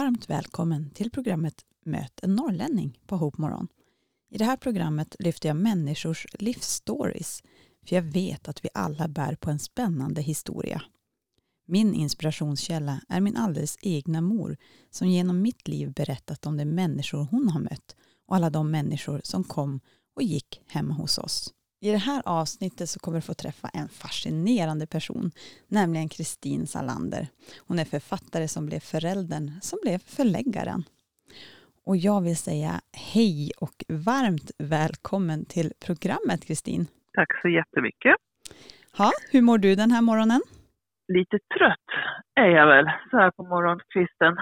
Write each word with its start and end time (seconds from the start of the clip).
Varmt 0.00 0.30
välkommen 0.30 0.90
till 0.90 1.10
programmet 1.10 1.54
Möt 1.84 2.20
en 2.22 2.34
norrlänning 2.34 2.98
på 3.06 3.16
Hope 3.16 3.40
Morgon. 3.40 3.68
I 4.30 4.38
det 4.38 4.44
här 4.44 4.56
programmet 4.56 5.16
lyfter 5.18 5.48
jag 5.48 5.56
människors 5.56 6.26
livsstories, 6.32 7.42
för 7.86 7.96
jag 7.96 8.02
vet 8.02 8.48
att 8.48 8.64
vi 8.64 8.68
alla 8.74 9.08
bär 9.08 9.34
på 9.34 9.50
en 9.50 9.58
spännande 9.58 10.22
historia. 10.22 10.82
Min 11.66 11.94
inspirationskälla 11.94 13.00
är 13.08 13.20
min 13.20 13.36
alldeles 13.36 13.76
egna 13.82 14.20
mor 14.20 14.56
som 14.90 15.08
genom 15.08 15.42
mitt 15.42 15.68
liv 15.68 15.92
berättat 15.92 16.46
om 16.46 16.56
de 16.56 16.64
människor 16.64 17.28
hon 17.30 17.48
har 17.48 17.60
mött 17.60 17.96
och 18.26 18.36
alla 18.36 18.50
de 18.50 18.70
människor 18.70 19.20
som 19.24 19.44
kom 19.44 19.80
och 20.16 20.22
gick 20.22 20.62
hemma 20.66 20.94
hos 20.94 21.18
oss. 21.18 21.54
I 21.82 21.90
det 21.90 21.96
här 21.98 22.22
avsnittet 22.26 22.88
så 22.90 23.00
kommer 23.00 23.18
du 23.18 23.22
få 23.22 23.34
träffa 23.34 23.68
en 23.68 23.88
fascinerande 23.88 24.86
person, 24.86 25.30
nämligen 25.68 26.08
Kristin 26.08 26.66
Salander. 26.66 27.26
Hon 27.68 27.78
är 27.78 27.84
författare 27.84 28.48
som 28.48 28.66
blev 28.66 28.80
föräldern 28.80 29.50
som 29.62 29.78
blev 29.82 29.98
förläggaren. 29.98 30.84
Och 31.86 31.96
jag 31.96 32.20
vill 32.20 32.36
säga 32.36 32.80
hej 33.14 33.50
och 33.60 33.84
varmt 33.88 34.50
välkommen 34.58 35.44
till 35.44 35.72
programmet 35.86 36.44
Kristin. 36.44 36.86
Tack 37.14 37.28
så 37.42 37.48
jättemycket. 37.48 38.14
Ja, 38.98 39.10
hur 39.30 39.42
mår 39.42 39.58
du 39.58 39.74
den 39.74 39.90
här 39.90 40.02
morgonen? 40.02 40.42
Lite 41.08 41.38
trött 41.58 41.88
är 42.40 42.48
jag 42.48 42.66
väl 42.66 42.84
så 43.10 43.16
här 43.16 43.30
på 43.30 43.42
morgonkvisten. 43.42 44.36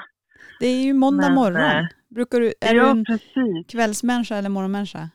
Det 0.61 0.66
är 0.66 0.83
ju 0.84 0.92
måndag 0.92 1.27
Men, 1.27 1.34
morgon. 1.34 1.62
eh, 1.62 1.86
Brukar 2.09 2.41
du, 2.41 2.47
är 2.61 2.75
ja, 2.75 2.83
du 2.84 2.91
en 2.91 3.05
precis. 3.05 3.66
kvällsmänniska 3.69 4.36
eller 4.36 4.48
morgonmänniska? 4.48 5.11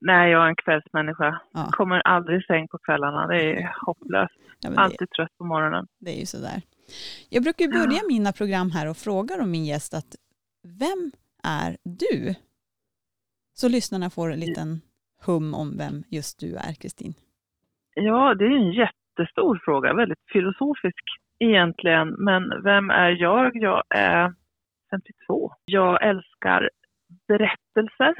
Nej, 0.00 0.30
jag 0.30 0.44
är 0.44 0.48
en 0.48 0.56
kvällsmänniska. 0.56 1.40
Ja. 1.52 1.68
Kommer 1.72 2.00
aldrig 2.00 2.40
i 2.40 2.42
säng 2.42 2.68
på 2.68 2.78
kvällarna. 2.78 3.26
Det 3.26 3.52
är 3.52 3.74
hopplöst. 3.86 4.34
Ja, 4.60 4.70
det, 4.70 4.76
Alltid 4.76 5.10
trött 5.10 5.38
på 5.38 5.44
morgonen. 5.44 5.86
det 5.98 6.10
är 6.10 6.20
ju 6.20 6.26
sådär. 6.26 6.62
Jag 7.30 7.42
brukar 7.42 7.64
ju 7.64 7.70
börja 7.70 8.00
mina 8.08 8.32
program 8.32 8.70
här 8.70 8.90
och 8.90 8.96
fråga 8.96 9.34
om 9.42 9.50
min 9.50 9.64
gäst 9.64 9.94
att 9.94 10.16
vem 10.62 11.12
är 11.44 11.76
du? 11.82 12.34
Så 13.54 13.68
lyssnarna 13.68 14.10
får 14.10 14.32
en 14.32 14.40
liten 14.40 14.80
hum 15.26 15.54
om 15.54 15.78
vem 15.78 16.02
just 16.08 16.40
du 16.40 16.56
är, 16.56 16.74
Kristin. 16.74 17.14
Ja, 17.94 18.34
det 18.34 18.44
är 18.44 18.50
en 18.50 18.72
jättestor 18.72 19.60
fråga. 19.64 19.94
Väldigt 19.94 20.24
filosofisk 20.32 21.04
egentligen. 21.38 22.08
Men 22.08 22.62
vem 22.62 22.90
är 22.90 23.10
jag? 23.10 23.56
Jag 23.56 23.82
är 23.90 24.34
52. 24.90 25.52
Jag 25.64 26.02
älskar 26.08 26.70
berättelser, 27.28 28.14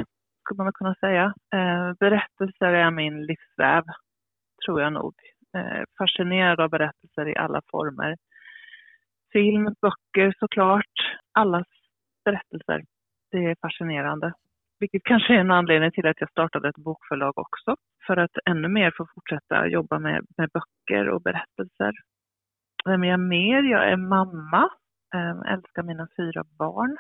skulle 0.47 0.65
man 0.65 0.73
kunna 0.73 0.95
säga. 0.95 1.35
Eh, 1.55 1.93
berättelser 2.01 2.67
är 2.67 2.91
min 2.91 3.27
livsväv, 3.27 3.85
tror 4.65 4.81
jag 4.81 4.93
nog. 4.93 5.15
Eh, 5.57 5.83
fascinerad 5.99 6.61
av 6.61 6.71
berättelser 6.71 7.29
i 7.29 7.37
alla 7.37 7.63
former. 7.71 8.17
Film, 9.33 9.65
böcker 9.65 10.35
såklart. 10.39 10.97
Allas 11.33 11.67
berättelser. 12.25 12.85
Det 13.31 13.39
är 13.39 13.57
fascinerande. 13.61 14.33
Vilket 14.81 15.03
kanske 15.05 15.35
är 15.35 15.39
en 15.39 15.51
anledning 15.51 15.91
till 15.91 16.07
att 16.07 16.21
jag 16.21 16.31
startade 16.31 16.69
ett 16.69 16.77
bokförlag 16.77 17.39
också. 17.39 17.77
För 18.07 18.17
att 18.17 18.39
ännu 18.45 18.69
mer 18.69 18.93
få 18.97 19.07
fortsätta 19.15 19.67
jobba 19.67 19.99
med, 19.99 20.27
med 20.37 20.51
böcker 20.51 21.09
och 21.09 21.23
berättelser. 21.23 21.93
Vem 22.85 23.05
är 23.05 23.09
jag 23.09 23.21
mer? 23.21 23.63
Jag 23.63 23.91
är 23.91 23.97
mamma. 23.97 24.71
Eh, 25.15 25.53
älskar 25.53 25.83
mina 25.83 26.09
fyra 26.17 26.45
barn. 26.59 26.97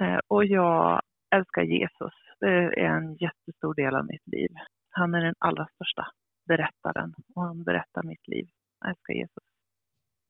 Eh, 0.00 0.20
och 0.28 0.44
jag 0.44 1.02
älskar 1.30 1.62
Jesus. 1.62 2.12
Det 2.40 2.46
är 2.46 2.80
en 2.80 3.14
jättestor 3.14 3.74
del 3.74 3.94
av 3.96 4.06
mitt 4.06 4.26
liv. 4.26 4.48
Han 4.90 5.14
är 5.14 5.24
den 5.24 5.34
allra 5.38 5.66
största 5.74 6.06
berättaren 6.48 7.14
och 7.34 7.42
han 7.42 7.64
berättar 7.64 8.02
mitt 8.02 8.28
liv. 8.28 8.48
Jag 8.80 8.90
älskar 8.90 9.14
Jesus. 9.14 9.44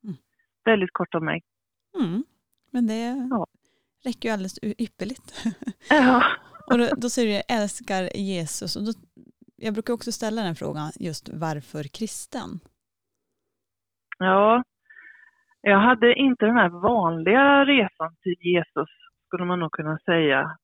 Mm. 0.05 0.17
Väldigt 0.65 0.93
kort 0.93 1.15
om 1.15 1.25
mig. 1.25 1.43
Mm. 2.01 2.25
Men 2.71 2.87
det 2.87 3.27
Ja. 3.31 3.47
räcker 4.05 4.29
ju 4.29 4.33
alldeles 4.33 4.59
ypperligt. 4.63 5.35
Ja. 5.91 6.23
och 6.71 6.79
då, 6.79 6.89
då 6.97 7.09
säger 7.11 7.29
du 7.29 7.35
jag 7.35 7.63
älskar 7.63 8.17
Jesus. 8.17 8.77
Och 8.77 8.83
då, 8.85 8.93
jag 9.57 9.75
brukar 9.75 9.93
också 9.95 10.13
ställa 10.13 10.43
den 10.43 10.55
frågan 10.55 10.91
just 11.01 11.29
varför 11.29 11.83
kristen? 11.99 12.61
Ja, 14.19 14.65
jag 15.61 15.79
hade 15.81 16.15
inte 16.15 16.47
den 16.47 16.57
här 16.57 16.69
vanliga 16.69 17.65
resan 17.65 18.17
till 18.23 18.37
Jesus, 18.41 18.89
skulle 19.27 19.45
man 19.45 19.61
nog 19.61 19.73
kunna 19.73 19.99
säga. 19.99 20.59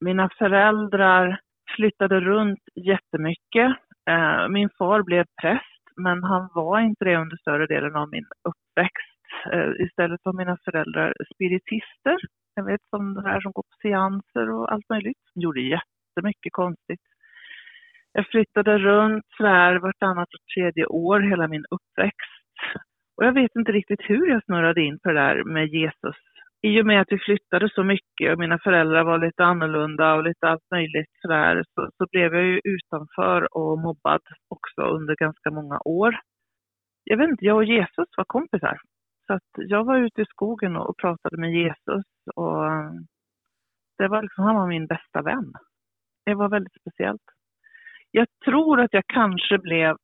Mina 0.00 0.28
föräldrar 0.38 1.40
flyttade 1.76 2.20
runt 2.20 2.60
jättemycket. 2.74 3.76
Eh, 4.10 4.48
Min 4.48 4.68
far 4.78 5.02
blev 5.02 5.24
präst, 5.42 5.82
men 5.96 6.24
han 6.24 6.48
var 6.54 6.80
inte 6.80 7.04
det 7.04 7.16
under 7.16 7.36
större 7.36 7.66
delen 7.66 7.96
av 7.96 8.08
min 8.10 8.26
uppväxt. 8.48 9.18
Eh, 9.52 9.86
Istället 9.86 10.20
var 10.24 10.32
mina 10.32 10.56
föräldrar 10.64 11.14
spiritister. 11.34 12.16
Jag 12.54 12.64
vet 12.64 12.80
som 12.90 13.14
det 13.14 13.22
här 13.28 13.40
som 13.40 13.52
går 13.52 13.62
på 13.62 13.76
seanser 13.82 14.50
och 14.50 14.72
allt 14.72 14.88
möjligt. 14.88 15.18
De 15.34 15.40
gjorde 15.40 15.60
jättemycket 15.60 16.52
konstigt. 16.52 17.00
Jag 18.12 18.26
flyttade 18.26 18.78
runt 18.78 19.24
sådär 19.36 19.76
vartannat 19.76 20.28
och 20.34 20.46
tredje 20.54 20.86
år 20.86 21.20
hela 21.20 21.48
min 21.48 21.64
uppväxt. 21.70 22.42
Och 23.16 23.24
jag 23.26 23.32
vet 23.32 23.56
inte 23.56 23.72
riktigt 23.72 24.00
hur 24.02 24.26
jag 24.28 24.44
snurrade 24.44 24.82
in 24.82 24.98
på 24.98 25.08
det 25.08 25.20
där 25.20 25.44
med 25.44 25.66
Jesus. 25.68 26.16
I 26.62 26.80
och 26.82 26.86
med 26.86 27.00
att 27.00 27.12
vi 27.12 27.18
flyttade 27.18 27.70
så 27.74 27.82
mycket 27.84 28.32
och 28.32 28.38
mina 28.38 28.58
föräldrar 28.58 29.04
var 29.04 29.18
lite 29.18 29.44
annorlunda 29.44 30.14
och 30.14 30.22
lite 30.22 30.48
allt 30.48 30.70
möjligt 30.70 31.10
sådär 31.22 31.64
så, 31.74 31.90
så 31.98 32.06
blev 32.10 32.34
jag 32.34 32.44
ju 32.44 32.60
utanför 32.64 33.56
och 33.56 33.78
mobbad 33.78 34.20
också 34.48 34.82
under 34.82 35.16
ganska 35.16 35.50
många 35.50 35.80
år. 35.84 36.20
Jag 37.04 37.16
vet 37.16 37.28
inte, 37.28 37.44
jag 37.44 37.56
och 37.56 37.64
Jesus 37.64 38.08
var 38.16 38.24
kompisar. 38.24 38.80
Så 39.26 39.32
att 39.32 39.50
jag 39.56 39.84
var 39.84 39.96
ute 39.96 40.22
i 40.22 40.24
skogen 40.24 40.76
och 40.76 40.96
pratade 40.96 41.36
med 41.36 41.52
Jesus 41.52 42.04
och 42.34 42.64
det 43.98 44.08
var 44.08 44.22
liksom, 44.22 44.44
han 44.44 44.56
var 44.56 44.66
min 44.66 44.86
bästa 44.86 45.22
vän. 45.22 45.52
Det 46.26 46.34
var 46.34 46.48
väldigt 46.48 46.80
speciellt. 46.80 47.22
Jag 48.10 48.26
tror 48.44 48.80
att 48.80 48.92
jag 48.92 49.04
kanske 49.06 49.58
blev 49.58 49.96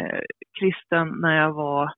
eh, 0.00 0.22
kristen 0.60 1.08
när 1.08 1.36
jag 1.36 1.52
var 1.52 1.92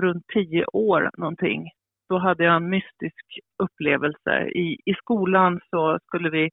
runt 0.00 0.24
tio 0.34 0.64
år 0.64 1.10
någonting. 1.18 1.70
Då 2.14 2.18
hade 2.18 2.44
jag 2.44 2.56
en 2.56 2.70
mystisk 2.70 3.26
upplevelse. 3.62 4.48
I, 4.48 4.78
I 4.86 4.94
skolan 4.94 5.60
så 5.70 5.98
skulle 6.06 6.30
vi 6.30 6.50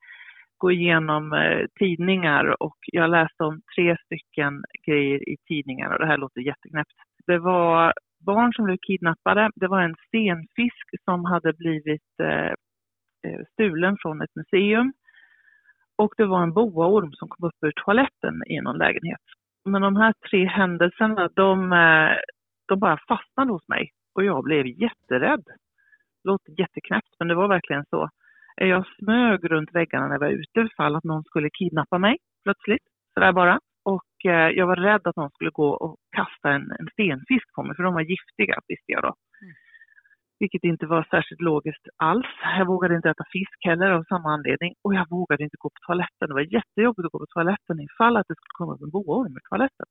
gå 0.58 0.72
igenom 0.72 1.34
eh, 1.34 1.66
tidningar 1.80 2.64
och 2.64 2.78
jag 2.92 3.10
läste 3.10 3.44
om 3.44 3.62
tre 3.76 3.98
stycken 4.06 4.64
grejer 4.88 5.30
i 5.30 5.38
tidningar 5.48 5.94
och 5.94 6.00
det 6.00 6.06
här 6.06 6.18
låter 6.18 6.42
jätteknäppt. 6.42 6.98
Det 7.28 7.38
var 7.38 7.94
barn 8.26 8.54
som 8.54 8.66
blev 8.66 8.78
kidnappade. 8.78 9.50
Det 9.56 9.68
var 9.68 9.82
en 9.82 9.96
stenfisk 10.08 10.88
som 11.06 11.26
hade 11.26 11.54
blivit 11.54 12.20
eh, 12.24 12.54
eh, 13.28 13.42
stulen 13.54 13.98
från 14.02 14.22
ett 14.22 14.36
museum. 14.36 14.94
Och 15.98 16.14
det 16.18 16.26
var 16.26 16.44
en 16.44 16.54
boaorm 16.54 17.12
som 17.14 17.30
kom 17.30 17.48
upp 17.48 17.60
ur 17.66 17.74
toaletten 17.86 18.44
i 18.48 18.62
någon 18.62 18.78
lägenhet. 18.78 19.26
Men 19.66 19.82
de 19.82 19.96
här 19.96 20.14
tre 20.30 20.46
händelserna, 20.46 21.30
de, 21.36 21.74
eh, 21.74 22.18
de 22.68 22.80
bara 22.80 23.00
fastnade 23.08 23.52
hos 23.52 23.68
mig 23.68 23.92
och 24.16 24.24
jag 24.24 24.44
blev 24.44 24.68
jätterädd. 24.68 25.44
Det 26.24 26.30
låter 26.30 26.60
jätteknäppt, 26.60 27.16
men 27.20 27.28
det 27.28 27.36
var 27.36 27.48
verkligen 27.48 27.86
så. 27.90 28.10
Eh, 28.62 28.68
Jag 28.68 28.86
smög 29.00 29.52
runt 29.52 29.76
väggarna 29.76 30.06
när 30.08 30.14
jag 30.14 30.20
var 30.20 30.30
ute 30.30 30.60
ifall 30.60 30.96
att 30.96 31.04
någon 31.04 31.24
skulle 31.24 31.50
kidnappa 31.50 31.98
mig 31.98 32.18
plötsligt, 32.44 32.84
sådär 33.14 33.32
bara. 33.32 33.60
Och 33.84 34.26
eh, 34.26 34.50
jag 34.50 34.68
var 34.68 34.76
rädd 34.76 35.02
att 35.08 35.16
någon 35.16 35.32
skulle 35.32 35.50
gå 35.50 35.70
och 35.70 35.96
kasta 36.16 36.52
en, 36.52 36.72
en 36.80 36.88
stenfisk 36.94 37.54
på 37.56 37.64
mig, 37.64 37.76
för 37.76 37.84
de 37.84 37.94
var 37.94 38.02
giftiga, 38.02 38.60
visste 38.68 38.92
jag 38.92 39.04
då. 39.04 39.14
Mm. 39.42 39.54
Vilket 40.40 40.64
inte 40.64 40.86
var 40.86 41.04
särskilt 41.10 41.42
logiskt 41.42 41.88
alls. 41.98 42.28
Jag 42.58 42.68
vågade 42.68 42.96
inte 42.96 43.10
äta 43.10 43.24
fisk 43.32 43.58
heller 43.60 43.92
av 43.92 44.04
samma 44.04 44.30
anledning. 44.34 44.74
Och 44.84 44.94
jag 44.94 45.10
vågade 45.10 45.44
inte 45.44 45.58
gå 45.60 45.70
på 45.70 45.80
toaletten. 45.86 46.28
Det 46.28 46.34
var 46.34 46.54
jättejobbigt 46.54 47.06
att 47.06 47.12
gå 47.12 47.20
på 47.20 47.26
toaletten 47.26 47.80
ifall 47.80 48.18
att 48.18 48.28
det 48.28 48.36
skulle 48.36 48.58
komma 48.60 48.78
en 48.82 48.90
boaorm 48.90 49.38
i 49.38 49.42
toaletten. 49.50 49.86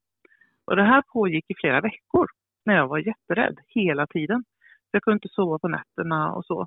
Och 0.66 0.76
det 0.76 0.82
här 0.82 1.02
pågick 1.12 1.44
i 1.48 1.54
flera 1.60 1.80
veckor 1.80 2.26
när 2.66 2.74
jag 2.74 2.88
var 2.88 2.98
jätterädd 2.98 3.58
hela 3.66 4.06
tiden. 4.06 4.44
Jag 4.90 5.02
kunde 5.02 5.16
inte 5.16 5.28
sova 5.28 5.58
på 5.58 5.68
nätterna 5.68 6.32
och 6.32 6.44
så. 6.44 6.66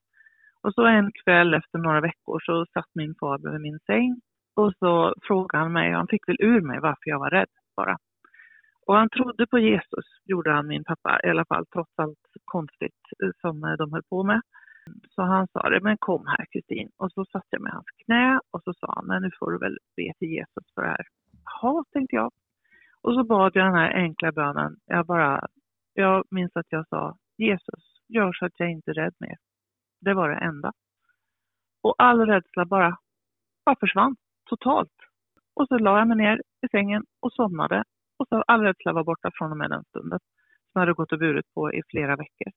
Och 0.61 0.73
så 0.73 0.85
en 0.85 1.11
kväll 1.23 1.53
efter 1.53 1.79
några 1.79 2.01
veckor 2.01 2.39
så 2.39 2.65
satt 2.73 2.89
min 2.95 3.15
far 3.19 3.37
bredvid 3.37 3.61
min 3.61 3.79
säng 3.79 4.21
och 4.55 4.73
så 4.79 5.13
frågade 5.21 5.63
han 5.63 5.73
mig, 5.73 5.91
han 5.91 6.07
fick 6.07 6.27
väl 6.27 6.37
ur 6.39 6.61
mig 6.61 6.79
varför 6.79 7.09
jag 7.09 7.19
var 7.19 7.29
rädd 7.29 7.49
bara. 7.75 7.97
Och 8.87 8.95
han 8.95 9.09
trodde 9.09 9.47
på 9.47 9.59
Jesus, 9.59 10.05
gjorde 10.25 10.51
han 10.51 10.67
min 10.67 10.83
pappa, 10.83 11.19
i 11.23 11.29
alla 11.29 11.45
fall 11.45 11.65
trots 11.65 11.91
allt 11.95 12.19
konstigt 12.45 13.01
eh, 13.23 13.29
som 13.41 13.63
eh, 13.63 13.71
de 13.71 13.93
höll 13.93 14.03
på 14.09 14.23
med. 14.23 14.41
Så 15.09 15.21
han 15.21 15.47
sa 15.47 15.69
det, 15.69 15.79
men 15.81 15.97
kom 15.97 16.27
här 16.27 16.45
Kristin. 16.51 16.89
Och 16.97 17.11
så 17.11 17.25
satte 17.25 17.47
jag 17.49 17.61
mig 17.61 17.69
i 17.69 17.73
hans 17.73 17.91
knä 18.05 18.39
och 18.51 18.63
så 18.63 18.73
sa 18.73 18.93
han, 18.95 19.05
men 19.07 19.21
nu 19.21 19.29
får 19.39 19.51
du 19.51 19.57
väl 19.57 19.77
be 19.95 20.13
till 20.19 20.27
Jesus 20.27 20.73
för 20.75 20.81
det 20.81 20.87
här. 20.87 21.05
Jaha, 21.45 21.83
tänkte 21.93 22.15
jag. 22.15 22.31
Och 23.01 23.13
så 23.13 23.23
bad 23.23 23.51
jag 23.55 23.65
den 23.65 23.75
här 23.75 23.93
enkla 23.93 24.31
bönen. 24.31 24.75
Jag 24.85 25.05
bara, 25.05 25.47
jag 25.93 26.23
minns 26.31 26.51
att 26.55 26.65
jag 26.69 26.87
sa, 26.87 27.17
Jesus, 27.37 27.83
gör 28.07 28.33
så 28.33 28.45
att 28.45 28.59
jag 28.59 28.71
inte 28.71 28.91
är 28.91 28.93
rädd 28.93 29.13
mer. 29.19 29.37
Det 30.01 30.13
var 30.13 30.29
det 30.29 30.35
enda. 30.35 30.71
Och 31.81 31.95
all 31.97 32.25
rädsla 32.25 32.65
bara, 32.65 32.97
bara 33.65 33.75
försvann 33.79 34.15
totalt. 34.49 34.93
Och 35.55 35.67
så 35.67 35.77
la 35.77 35.97
jag 35.97 36.07
mig 36.07 36.17
ner 36.17 36.41
i 36.65 36.67
sängen 36.71 37.03
och 37.19 37.33
somnade. 37.33 37.83
Och 38.17 38.27
så 38.27 38.43
all 38.47 38.61
rädsla 38.61 38.93
var 38.93 39.03
borta 39.03 39.31
från 39.33 39.51
och 39.51 39.57
med 39.57 39.69
den 39.69 39.83
stunden. 39.83 40.19
Som 40.19 40.71
jag 40.73 40.81
hade 40.81 40.93
gått 40.93 41.11
och 41.11 41.19
burit 41.19 41.53
på 41.53 41.73
i 41.73 41.81
flera 41.89 42.15
veckor. 42.15 42.51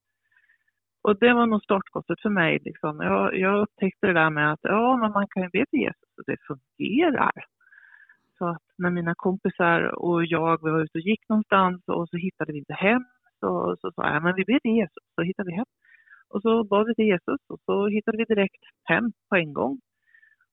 Och 1.02 1.18
det 1.18 1.32
var 1.32 1.46
nog 1.46 1.62
startskottet 1.62 2.20
för 2.20 2.28
mig. 2.30 2.58
Liksom. 2.64 3.00
Jag, 3.00 3.38
jag 3.38 3.62
upptäckte 3.62 4.06
det 4.06 4.12
där 4.12 4.30
med 4.30 4.52
att 4.52 4.60
ja, 4.62 4.96
men 4.96 5.12
man 5.12 5.26
kan 5.28 5.42
ju 5.42 5.48
be 5.48 5.64
till 5.70 5.80
Jesus 5.80 6.10
och 6.18 6.24
det 6.26 6.36
fungerar. 6.46 7.32
Så 8.38 8.46
att 8.48 8.62
när 8.78 8.90
mina 8.90 9.14
kompisar 9.14 9.80
och 9.82 10.24
jag 10.24 10.64
vi 10.64 10.70
var 10.70 10.80
ute 10.80 10.98
och 10.98 11.04
gick 11.10 11.28
någonstans 11.28 11.82
och 11.86 12.08
så 12.08 12.16
hittade 12.16 12.52
vi 12.52 12.58
inte 12.58 12.74
hem 12.74 13.04
så 13.40 13.76
sa 13.94 14.12
jag, 14.12 14.22
men 14.22 14.34
vi 14.36 14.44
ber 14.44 14.58
till 14.58 14.76
Jesus 14.76 15.04
så 15.14 15.22
hittar 15.22 15.44
vi 15.44 15.52
hem. 15.52 15.66
Och 16.28 16.42
så 16.42 16.64
bad 16.64 16.86
vi 16.86 16.94
till 16.94 17.04
Jesus 17.04 17.40
och 17.48 17.60
så 17.64 17.88
hittade 17.88 18.18
vi 18.18 18.24
direkt 18.24 18.64
hem 18.84 19.12
på 19.28 19.36
en 19.36 19.52
gång. 19.52 19.80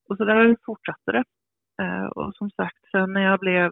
Och 0.09 0.17
så 0.17 0.25
där 0.25 0.57
fortsatte 0.65 1.11
det. 1.11 1.23
Eh, 1.81 2.05
och 2.05 2.35
som 2.35 2.49
sagt, 2.49 2.77
sen 2.91 3.13
när 3.13 3.21
jag 3.21 3.39
blev 3.39 3.71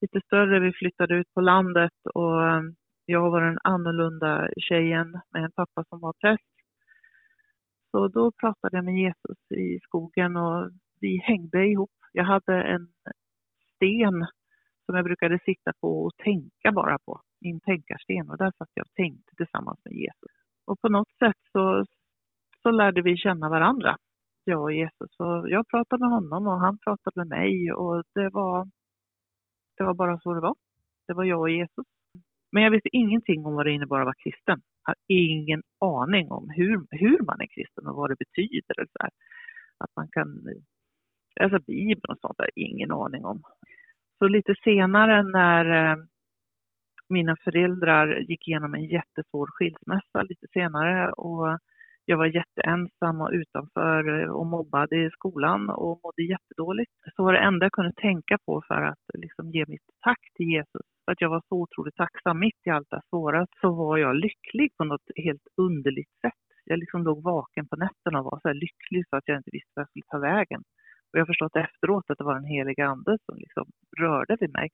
lite 0.00 0.20
större, 0.20 0.60
vi 0.60 0.72
flyttade 0.72 1.14
ut 1.14 1.34
på 1.34 1.40
landet 1.40 1.92
och 2.14 2.48
eh, 2.48 2.62
jag 3.06 3.30
var 3.30 3.40
den 3.40 3.58
annorlunda 3.64 4.48
tjejen 4.56 5.20
med 5.30 5.44
en 5.44 5.52
pappa 5.52 5.84
som 5.88 6.00
var 6.00 6.12
präst. 6.12 6.56
Så 7.90 8.08
då 8.08 8.32
pratade 8.32 8.76
jag 8.76 8.84
med 8.84 8.96
Jesus 8.96 9.50
i 9.50 9.80
skogen 9.82 10.36
och 10.36 10.70
vi 11.00 11.16
hängde 11.16 11.66
ihop. 11.66 11.90
Jag 12.12 12.24
hade 12.24 12.62
en 12.62 12.88
sten 13.74 14.26
som 14.86 14.96
jag 14.96 15.04
brukade 15.04 15.38
sitta 15.44 15.72
på 15.80 16.04
och 16.04 16.16
tänka 16.16 16.72
bara 16.72 16.98
på, 16.98 17.20
min 17.40 17.60
tänkarsten. 17.60 18.30
Och 18.30 18.38
där 18.38 18.52
satt 18.58 18.70
jag 18.74 18.86
och 18.86 18.94
tänkte 18.94 19.36
tillsammans 19.36 19.78
med 19.84 19.94
Jesus. 19.94 20.32
Och 20.66 20.80
på 20.80 20.88
något 20.88 21.12
sätt 21.18 21.40
så, 21.52 21.84
så 22.62 22.70
lärde 22.70 23.02
vi 23.02 23.16
känna 23.16 23.48
varandra, 23.48 23.96
jag 24.44 24.62
och 24.62 24.72
Jesus. 24.72 25.10
Och 25.18 25.50
jag 25.50 25.68
pratade 25.68 26.00
med 26.00 26.10
honom 26.10 26.46
och 26.46 26.60
han 26.60 26.78
pratade 26.78 27.20
med 27.20 27.28
mig 27.28 27.72
och 27.72 28.04
det 28.14 28.28
var, 28.28 28.68
det 29.76 29.84
var 29.84 29.94
bara 29.94 30.20
så 30.20 30.34
det 30.34 30.40
var. 30.40 30.54
Det 31.06 31.14
var 31.14 31.24
jag 31.24 31.40
och 31.40 31.50
Jesus. 31.50 31.86
Men 32.52 32.62
jag 32.62 32.70
visste 32.70 32.96
ingenting 32.96 33.46
om 33.46 33.54
vad 33.54 33.66
det 33.66 33.72
innebar 33.72 34.00
att 34.00 34.04
vara 34.04 34.14
kristen. 34.14 34.60
Jag 34.84 34.90
har 34.90 34.96
ingen 35.08 35.62
aning 35.80 36.30
om 36.30 36.50
hur, 36.50 36.86
hur 36.90 37.18
man 37.18 37.40
är 37.40 37.46
kristen 37.46 37.86
och 37.86 37.96
vad 37.96 38.10
det 38.10 38.16
betyder. 38.18 38.74
Så 38.74 38.98
här. 39.00 39.10
Att 39.78 39.90
man 39.96 40.08
kan 40.08 40.28
läsa 41.40 41.58
Bibeln 41.58 42.12
och 42.12 42.18
sånt, 42.20 42.38
har 42.38 42.50
jag 42.54 42.64
ingen 42.64 42.92
aning 42.92 43.24
om. 43.24 43.42
Så 44.18 44.28
lite 44.28 44.54
senare 44.64 45.22
när 45.22 45.64
eh, 45.64 45.96
mina 47.08 47.36
föräldrar 47.44 48.18
gick 48.18 48.48
igenom 48.48 48.74
en 48.74 48.84
jättesvår 48.84 49.46
skilsmässa 49.46 50.22
lite 50.22 50.46
senare 50.52 51.12
och 51.12 51.58
jag 52.08 52.16
var 52.16 52.26
jätteensam 52.26 53.20
och 53.20 53.30
utanför 53.32 54.28
och 54.28 54.46
mobbad 54.46 54.92
i 54.92 55.10
skolan 55.10 55.70
och 55.70 56.00
mådde 56.04 56.22
jättedåligt. 56.22 56.92
Så 57.16 57.24
var 57.24 57.32
det 57.32 57.38
enda 57.38 57.64
jag 57.64 57.72
kunde 57.72 57.92
tänka 57.92 58.38
på 58.46 58.62
för 58.68 58.82
att 58.82 59.04
liksom 59.14 59.50
ge 59.50 59.64
mitt 59.68 59.88
tack 60.04 60.20
till 60.34 60.46
Jesus, 60.46 60.86
för 61.04 61.12
att 61.12 61.20
jag 61.20 61.30
var 61.30 61.42
så 61.48 61.54
otroligt 61.62 61.94
tacksam 61.94 62.38
mitt 62.38 62.66
i 62.66 62.70
allt 62.70 62.90
det 62.90 63.00
svåra, 63.10 63.46
så 63.60 63.72
var 63.72 63.96
jag 63.98 64.16
lycklig 64.16 64.76
på 64.76 64.84
något 64.84 65.10
helt 65.16 65.46
underligt 65.56 66.14
sätt. 66.20 66.42
Jag 66.64 66.78
liksom 66.78 67.02
låg 67.02 67.22
vaken 67.22 67.68
på 67.68 67.76
nätterna 67.76 68.20
och 68.20 68.24
var 68.24 68.40
så 68.42 68.52
lycklig 68.52 69.04
så 69.10 69.16
att 69.16 69.28
jag 69.28 69.36
inte 69.36 69.50
visste 69.52 69.72
vart 69.74 69.82
jag 69.82 69.88
skulle 69.88 70.10
ta 70.10 70.18
vägen. 70.18 70.60
Och 71.08 71.18
jag 71.18 71.20
har 71.20 71.26
förstått 71.26 71.56
efteråt 71.56 72.10
att 72.10 72.18
det 72.18 72.24
var 72.24 72.34
den 72.34 72.52
heliga 72.56 72.86
ande 72.86 73.18
som 73.26 73.38
liksom 73.38 73.64
rörde 73.98 74.36
vid 74.40 74.52
mig. 74.52 74.68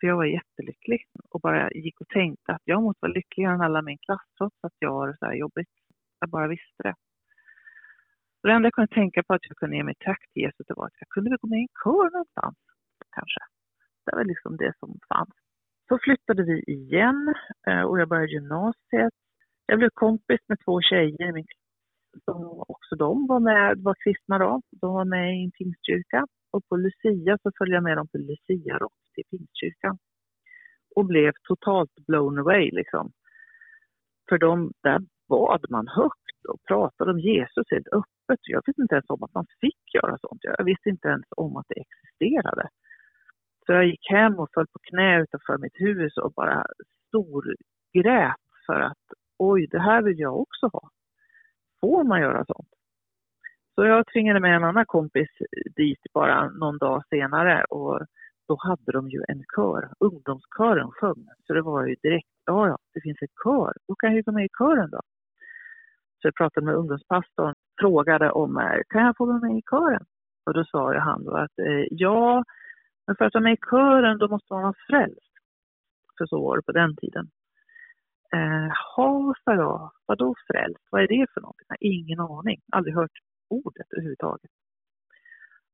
För 0.00 0.06
jag 0.06 0.16
var 0.16 0.24
jättelycklig 0.24 1.06
och 1.30 1.40
bara 1.40 1.70
gick 1.70 2.00
och 2.00 2.08
tänkte 2.08 2.52
att 2.52 2.62
jag 2.64 2.82
måste 2.82 2.98
vara 3.02 3.12
lyckligare 3.12 3.54
än 3.54 3.60
alla 3.60 3.82
min 3.82 3.98
klass 3.98 4.26
trots 4.38 4.56
att 4.62 4.76
jag 4.78 4.92
har 4.92 5.08
det 5.08 5.16
så 5.18 5.26
här 5.26 5.34
jobbigt. 5.34 5.68
Jag 6.20 6.30
bara 6.30 6.48
visste 6.48 6.82
det. 6.82 6.94
Och 8.42 8.48
det 8.48 8.54
enda 8.54 8.66
jag 8.66 8.72
kunde 8.72 8.94
tänka 8.94 9.22
på 9.22 9.34
att 9.34 9.48
jag 9.48 9.56
kunde 9.56 9.76
ge 9.76 9.84
mig 9.84 9.94
tack 9.98 10.22
till 10.32 10.42
Jesus 10.42 10.66
det 10.66 10.74
var 10.76 10.86
att 10.86 11.00
jag 11.00 11.08
kunde 11.08 11.30
väl 11.30 11.38
gå 11.42 11.48
med 11.48 11.58
i 11.58 11.62
en 11.62 11.76
kör 11.84 12.10
någonstans 12.10 12.56
kanske. 13.16 13.40
Det 14.06 14.16
var 14.16 14.24
liksom 14.24 14.56
det 14.56 14.72
som 14.78 14.98
fanns. 15.08 15.34
Så 15.88 15.98
flyttade 16.04 16.42
vi 16.42 16.62
igen 16.62 17.34
eh, 17.66 17.80
och 17.80 18.00
jag 18.00 18.08
började 18.08 18.32
gymnasiet. 18.32 19.14
Jag 19.66 19.78
blev 19.78 19.90
kompis 19.94 20.40
med 20.48 20.58
två 20.64 20.80
tjejer 20.80 21.28
i 21.28 21.32
min 21.32 21.46
som 22.24 22.64
också 22.68 22.96
de 22.96 23.26
var 23.26 23.40
med, 23.40 23.78
var 23.78 23.94
kristna 24.04 24.38
då. 24.38 24.60
De 24.70 24.94
var 24.94 25.04
med 25.04 25.36
i 25.36 25.44
en 25.44 25.50
pingstkyrka. 25.50 26.26
Och 26.54 26.68
på 26.68 26.76
Lucia 26.76 27.38
så 27.42 27.50
följde 27.58 27.76
jag 27.76 27.84
med 27.84 27.96
dem 27.96 28.08
på 28.08 28.18
Lucia-rock 28.18 29.00
till 29.14 29.24
pingstkyrkan. 29.30 29.98
Och 30.96 31.06
blev 31.06 31.32
totalt 31.48 31.94
blown 32.06 32.38
away 32.38 32.70
liksom. 32.70 33.12
För 34.28 34.38
de, 34.38 34.72
där 34.82 35.00
bad 35.28 35.66
man 35.70 35.88
högt 35.88 36.38
och 36.48 36.62
pratade 36.68 37.10
om 37.10 37.18
Jesus 37.18 37.66
helt 37.70 37.88
öppet. 37.88 38.40
Jag 38.42 38.62
visste 38.66 38.82
inte 38.82 38.94
ens 38.94 39.10
om 39.10 39.22
att 39.22 39.34
man 39.34 39.46
fick 39.60 39.94
göra 39.94 40.18
sånt. 40.18 40.40
Jag 40.42 40.64
visste 40.64 40.88
inte 40.88 41.08
ens 41.08 41.26
om 41.36 41.56
att 41.56 41.66
det 41.68 41.80
existerade. 41.80 42.68
Så 43.66 43.72
jag 43.72 43.86
gick 43.86 44.10
hem 44.10 44.34
och 44.38 44.48
föll 44.54 44.66
på 44.66 44.78
knä 44.78 45.22
utanför 45.22 45.58
mitt 45.58 45.80
hus 45.86 46.16
och 46.16 46.32
bara 46.32 46.66
storgrät 47.08 48.44
för 48.66 48.80
att 48.80 49.04
oj, 49.38 49.66
det 49.70 49.80
här 49.80 50.02
vill 50.02 50.18
jag 50.18 50.40
också 50.40 50.66
ha 50.66 50.90
får 51.80 52.04
man 52.04 52.20
göra 52.20 52.44
sånt? 52.44 52.73
Så 53.74 53.84
jag 53.84 54.06
tvingade 54.06 54.40
med 54.40 54.56
en 54.56 54.64
annan 54.64 54.86
kompis 54.86 55.28
dit 55.76 56.00
bara 56.14 56.48
någon 56.48 56.78
dag 56.78 57.02
senare 57.10 57.64
och 57.64 58.00
då 58.48 58.56
hade 58.60 58.92
de 58.92 59.10
ju 59.10 59.22
en 59.28 59.44
kör. 59.56 59.90
Ungdomskören 60.00 60.90
sjöng. 60.90 61.28
Så 61.46 61.52
det 61.54 61.62
var 61.62 61.86
ju 61.86 61.94
direkt, 62.02 62.28
ja 62.46 62.68
ja, 62.68 62.78
det 62.94 63.00
finns 63.00 63.22
en 63.22 63.28
kör, 63.44 63.72
då 63.88 63.94
kan 63.94 64.10
jag 64.10 64.16
ju 64.16 64.22
gå 64.22 64.32
med 64.32 64.44
i 64.44 64.48
kören 64.58 64.90
då. 64.90 65.00
Så 66.22 66.28
jag 66.28 66.34
pratade 66.34 66.66
med 66.66 66.74
ungdomspastorn, 66.74 67.54
frågade 67.80 68.30
om, 68.30 68.58
eh, 68.58 68.80
kan 68.88 69.04
jag 69.04 69.16
få 69.16 69.26
vara 69.26 69.38
med 69.38 69.58
i 69.58 69.62
kören? 69.70 70.04
Och 70.46 70.54
då 70.54 70.64
sa 70.64 70.98
han 70.98 71.24
då 71.24 71.36
att 71.36 71.58
eh, 71.58 71.86
ja, 71.90 72.44
men 73.06 73.16
för 73.16 73.24
att 73.24 73.34
vara 73.34 73.44
med 73.44 73.52
i 73.52 73.66
kören 73.70 74.18
då 74.18 74.28
måste 74.28 74.52
man 74.52 74.62
vara 74.62 74.74
frälst. 74.88 75.32
För 76.18 76.26
så 76.26 76.42
var 76.42 76.56
det 76.56 76.62
på 76.62 76.72
den 76.72 76.96
tiden. 76.96 77.26
Eh, 78.34 78.68
jaha, 78.96 79.34
sa 79.44 79.54
jag. 79.54 79.90
Vadå 80.06 80.34
frälst? 80.46 80.88
Vad 80.90 81.02
är 81.02 81.08
det 81.08 81.26
för 81.34 81.40
något? 81.40 81.56
Jag 81.58 81.72
har 81.74 81.78
ingen 81.80 82.20
aning. 82.20 82.60
Aldrig 82.72 82.94
hört 82.94 83.18
ordet 83.48 83.92
överhuvudtaget. 83.92 84.50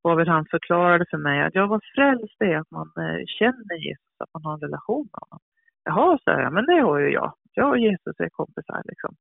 Varvid 0.03 0.29
han 0.29 0.47
förklarade 0.51 1.05
för 1.11 1.19
mig 1.19 1.43
att 1.43 1.55
jag 1.55 1.69
var 1.69 1.81
frälst 1.95 2.35
det 2.39 2.53
är 2.53 2.59
att 2.59 2.71
man 2.71 2.89
eh, 2.97 3.25
känner 3.27 3.77
Jesus, 3.87 4.15
att 4.19 4.35
man 4.35 4.45
har 4.45 4.55
en 4.55 4.61
relation 4.61 5.09
med 5.13 5.21
honom. 5.21 5.41
Jaha, 5.85 6.19
sa 6.25 6.41
jag, 6.41 6.53
men 6.53 6.67
det 6.67 6.81
har 6.81 6.99
ju 6.99 7.11
jag. 7.11 7.35
Jag 7.53 7.69
och 7.69 7.79
Jesus 7.79 8.15
är 8.19 8.29
kompisar 8.29 8.83
liksom. 8.85 9.15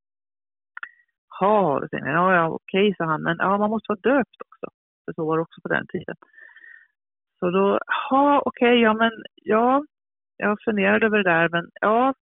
Jaha, 1.39 1.87
ja, 1.91 2.35
ja 2.35 2.49
okej, 2.49 2.95
sa 2.97 3.03
han, 3.03 3.23
men 3.23 3.37
ja, 3.39 3.57
man 3.57 3.69
måste 3.69 3.91
vara 3.91 4.15
döpt 4.15 4.41
också. 4.47 4.67
För 5.05 5.13
så 5.13 5.25
var 5.25 5.37
det 5.37 5.41
också 5.41 5.61
på 5.61 5.67
den 5.67 5.87
tiden. 5.87 6.15
Så 7.39 7.49
då, 7.49 7.79
ja, 8.09 8.41
okej, 8.45 8.81
ja, 8.81 8.93
men 8.93 9.11
ja, 9.35 9.83
jag 10.37 10.57
funderade 10.65 11.05
över 11.05 11.17
det 11.17 11.29
där, 11.29 11.49
men 11.49 11.69
ja, 11.81 12.13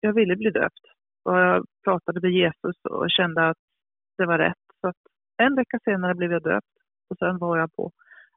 jag 0.00 0.12
ville 0.12 0.36
bli 0.36 0.50
döpt. 0.50 0.84
Och 1.24 1.38
jag 1.38 1.66
pratade 1.84 2.20
med 2.20 2.30
Jesus 2.30 2.76
och 2.90 3.10
kände 3.10 3.48
att 3.48 3.58
det 4.18 4.26
var 4.26 4.38
rätt. 4.38 4.64
Så 4.80 4.88
att 4.88 4.96
en 5.46 5.54
vecka 5.54 5.78
senare 5.84 6.14
blev 6.14 6.32
jag 6.32 6.42
döpt 6.42 6.76
och 7.10 7.18
sen 7.18 7.38
var 7.38 7.58
jag 7.58 7.74
på 7.76 7.92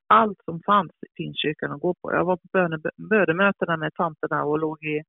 allt 0.08 0.40
som 0.46 0.60
fanns 0.66 0.92
i 0.92 1.08
Pingstkyrkan 1.18 1.72
att 1.72 1.82
gå 1.82 1.94
på. 1.94 2.12
Jag 2.12 2.26
var 2.26 2.38
på 2.38 2.48
bönemötena 2.98 3.78
med 3.78 3.94
tanterna 3.94 4.44
och 4.44 4.60
låg 4.60 4.84
i 4.84 5.04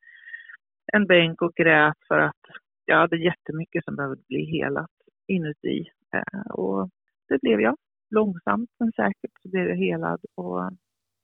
en 0.93 1.07
bänk 1.07 1.43
och 1.43 1.55
grät 1.55 1.99
för 2.09 2.19
att 2.19 2.45
jag 2.85 2.99
hade 2.99 3.17
jättemycket 3.17 3.85
som 3.85 3.97
behövde 3.97 4.23
bli 4.29 4.45
helat 4.45 4.91
inuti. 5.29 5.85
Eh, 6.15 6.51
och 6.51 6.91
det 7.29 7.41
blev 7.43 7.61
jag. 7.61 7.77
Långsamt 8.11 8.71
men 8.79 8.93
säkert 8.93 9.33
så 9.43 9.49
blev 9.49 9.69
jag 9.69 9.77
helad 9.77 10.21
och 10.35 10.71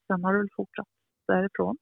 sen 0.06 0.24
har 0.24 0.34
det 0.34 0.48
fortsatt 0.56 0.88
därifrån. 1.28 1.76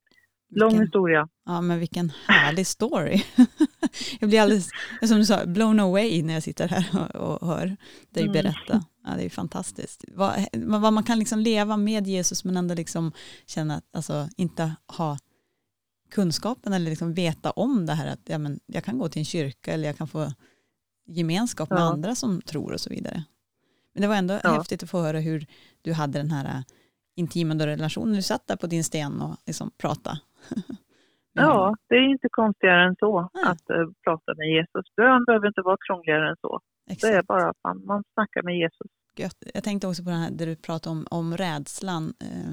Lång 0.50 0.68
vilken, 0.68 0.86
historia. 0.86 1.28
Ja, 1.44 1.60
men 1.60 1.78
vilken 1.78 2.08
härlig 2.28 2.66
story. 2.66 3.16
jag 4.20 4.28
blir 4.28 4.40
alldeles, 4.40 4.70
som 5.06 5.18
du 5.18 5.26
sa, 5.26 5.46
blown 5.46 5.80
away 5.80 6.22
när 6.22 6.34
jag 6.34 6.42
sitter 6.42 6.68
här 6.68 7.16
och, 7.16 7.42
och 7.42 7.48
hör 7.48 7.76
dig 8.10 8.22
mm. 8.22 8.32
berätta. 8.32 8.84
Ja, 9.04 9.10
det 9.16 9.24
är 9.24 9.30
fantastiskt. 9.30 10.04
Vad, 10.08 10.46
vad, 10.52 10.92
man 10.92 11.04
kan 11.04 11.18
liksom 11.18 11.40
leva 11.40 11.76
med 11.76 12.06
Jesus 12.06 12.44
men 12.44 12.56
ändå 12.56 12.74
liksom 12.74 13.12
känna 13.46 13.76
att, 13.76 13.84
alltså 13.92 14.28
inte 14.36 14.74
ha 14.86 15.18
kunskapen 16.10 16.72
eller 16.72 16.90
liksom 16.90 17.14
veta 17.14 17.50
om 17.50 17.86
det 17.86 17.94
här 17.94 18.06
att 18.06 18.20
ja, 18.24 18.38
men 18.38 18.60
jag 18.66 18.84
kan 18.84 18.98
gå 18.98 19.08
till 19.08 19.20
en 19.20 19.24
kyrka 19.24 19.72
eller 19.72 19.88
jag 19.88 19.98
kan 19.98 20.08
få 20.08 20.32
gemenskap 21.06 21.70
med 21.70 21.78
ja. 21.78 21.92
andra 21.92 22.14
som 22.14 22.42
tror 22.42 22.72
och 22.72 22.80
så 22.80 22.90
vidare. 22.90 23.24
Men 23.94 24.02
det 24.02 24.08
var 24.08 24.16
ändå 24.16 24.40
ja. 24.42 24.52
häftigt 24.52 24.82
att 24.82 24.90
få 24.90 25.00
höra 25.00 25.20
hur 25.20 25.46
du 25.82 25.92
hade 25.92 26.18
den 26.18 26.30
här 26.30 26.64
intima 27.16 27.66
relationen. 27.66 28.14
Du 28.14 28.22
satt 28.22 28.46
där 28.46 28.56
på 28.56 28.66
din 28.66 28.84
sten 28.84 29.22
och 29.22 29.36
liksom 29.46 29.70
pratade 29.78 30.20
ja, 31.32 31.76
det 31.88 31.94
är 31.94 32.10
inte 32.10 32.28
konstigare 32.30 32.88
än 32.88 32.96
så 32.98 33.30
Nej. 33.34 33.44
att 33.44 33.70
uh, 33.70 33.90
prata 34.04 34.34
med 34.36 34.48
Jesus. 34.48 34.94
Bön 34.96 35.24
behöver 35.24 35.46
inte 35.46 35.62
vara 35.62 35.76
krångligare 35.86 36.30
än 36.30 36.36
så. 36.40 36.60
Exakt. 36.90 37.12
Det 37.12 37.18
är 37.18 37.22
bara 37.22 37.50
att 37.50 37.56
man, 37.64 37.86
man 37.86 38.04
snackar 38.14 38.42
med 38.42 38.58
Jesus. 38.58 38.90
Jag 39.54 39.64
tänkte 39.64 39.86
också 39.86 40.04
på 40.04 40.10
det 40.10 40.16
här 40.16 40.30
där 40.30 40.46
du 40.46 40.56
pratade 40.56 40.96
om, 40.96 41.06
om 41.10 41.36
rädslan. 41.36 42.14
Eh, 42.20 42.52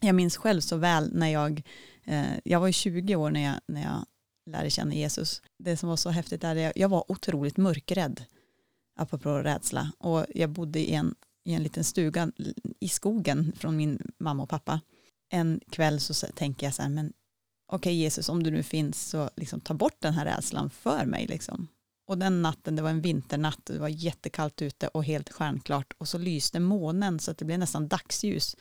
jag 0.00 0.14
minns 0.14 0.36
själv 0.36 0.60
så 0.60 0.76
väl 0.76 1.10
när 1.12 1.28
jag, 1.28 1.62
eh, 2.04 2.38
jag 2.44 2.60
var 2.60 2.66
ju 2.66 2.72
20 2.72 3.16
år 3.16 3.30
när 3.30 3.44
jag, 3.44 3.54
när 3.68 3.82
jag 3.82 4.04
lärde 4.50 4.70
känna 4.70 4.94
Jesus. 4.94 5.42
Det 5.58 5.76
som 5.76 5.88
var 5.88 5.96
så 5.96 6.10
häftigt 6.10 6.44
är 6.44 6.68
att 6.68 6.76
jag 6.76 6.88
var 6.88 7.12
otroligt 7.12 7.56
mörkrädd, 7.56 8.24
apropå 9.00 9.30
rädsla. 9.30 9.92
Och 9.98 10.26
jag 10.34 10.50
bodde 10.50 10.78
i 10.78 10.94
en, 10.94 11.14
i 11.44 11.54
en 11.54 11.62
liten 11.62 11.84
stuga 11.84 12.30
i 12.80 12.88
skogen 12.88 13.52
från 13.56 13.76
min 13.76 13.98
mamma 14.18 14.42
och 14.42 14.48
pappa 14.48 14.80
en 15.30 15.60
kväll 15.70 16.00
så 16.00 16.26
tänker 16.26 16.66
jag 16.66 16.74
så 16.74 16.82
här, 16.82 16.88
men 16.88 17.12
okej 17.68 17.90
okay, 17.90 17.92
Jesus, 17.92 18.28
om 18.28 18.42
du 18.42 18.50
nu 18.50 18.62
finns 18.62 19.08
så 19.08 19.30
liksom 19.36 19.60
ta 19.60 19.74
bort 19.74 19.96
den 19.98 20.14
här 20.14 20.24
rädslan 20.24 20.70
för 20.70 21.06
mig 21.06 21.26
liksom. 21.26 21.68
Och 22.06 22.18
den 22.18 22.42
natten, 22.42 22.76
det 22.76 22.82
var 22.82 22.90
en 22.90 23.00
vinternatt, 23.00 23.60
det 23.66 23.78
var 23.78 23.88
jättekallt 23.88 24.62
ute 24.62 24.88
och 24.88 25.04
helt 25.04 25.32
stjärnklart 25.32 25.92
och 25.98 26.08
så 26.08 26.18
lyste 26.18 26.60
månen 26.60 27.20
så 27.20 27.30
att 27.30 27.38
det 27.38 27.44
blev 27.44 27.58
nästan 27.58 27.88
dagsljus. 27.88 28.56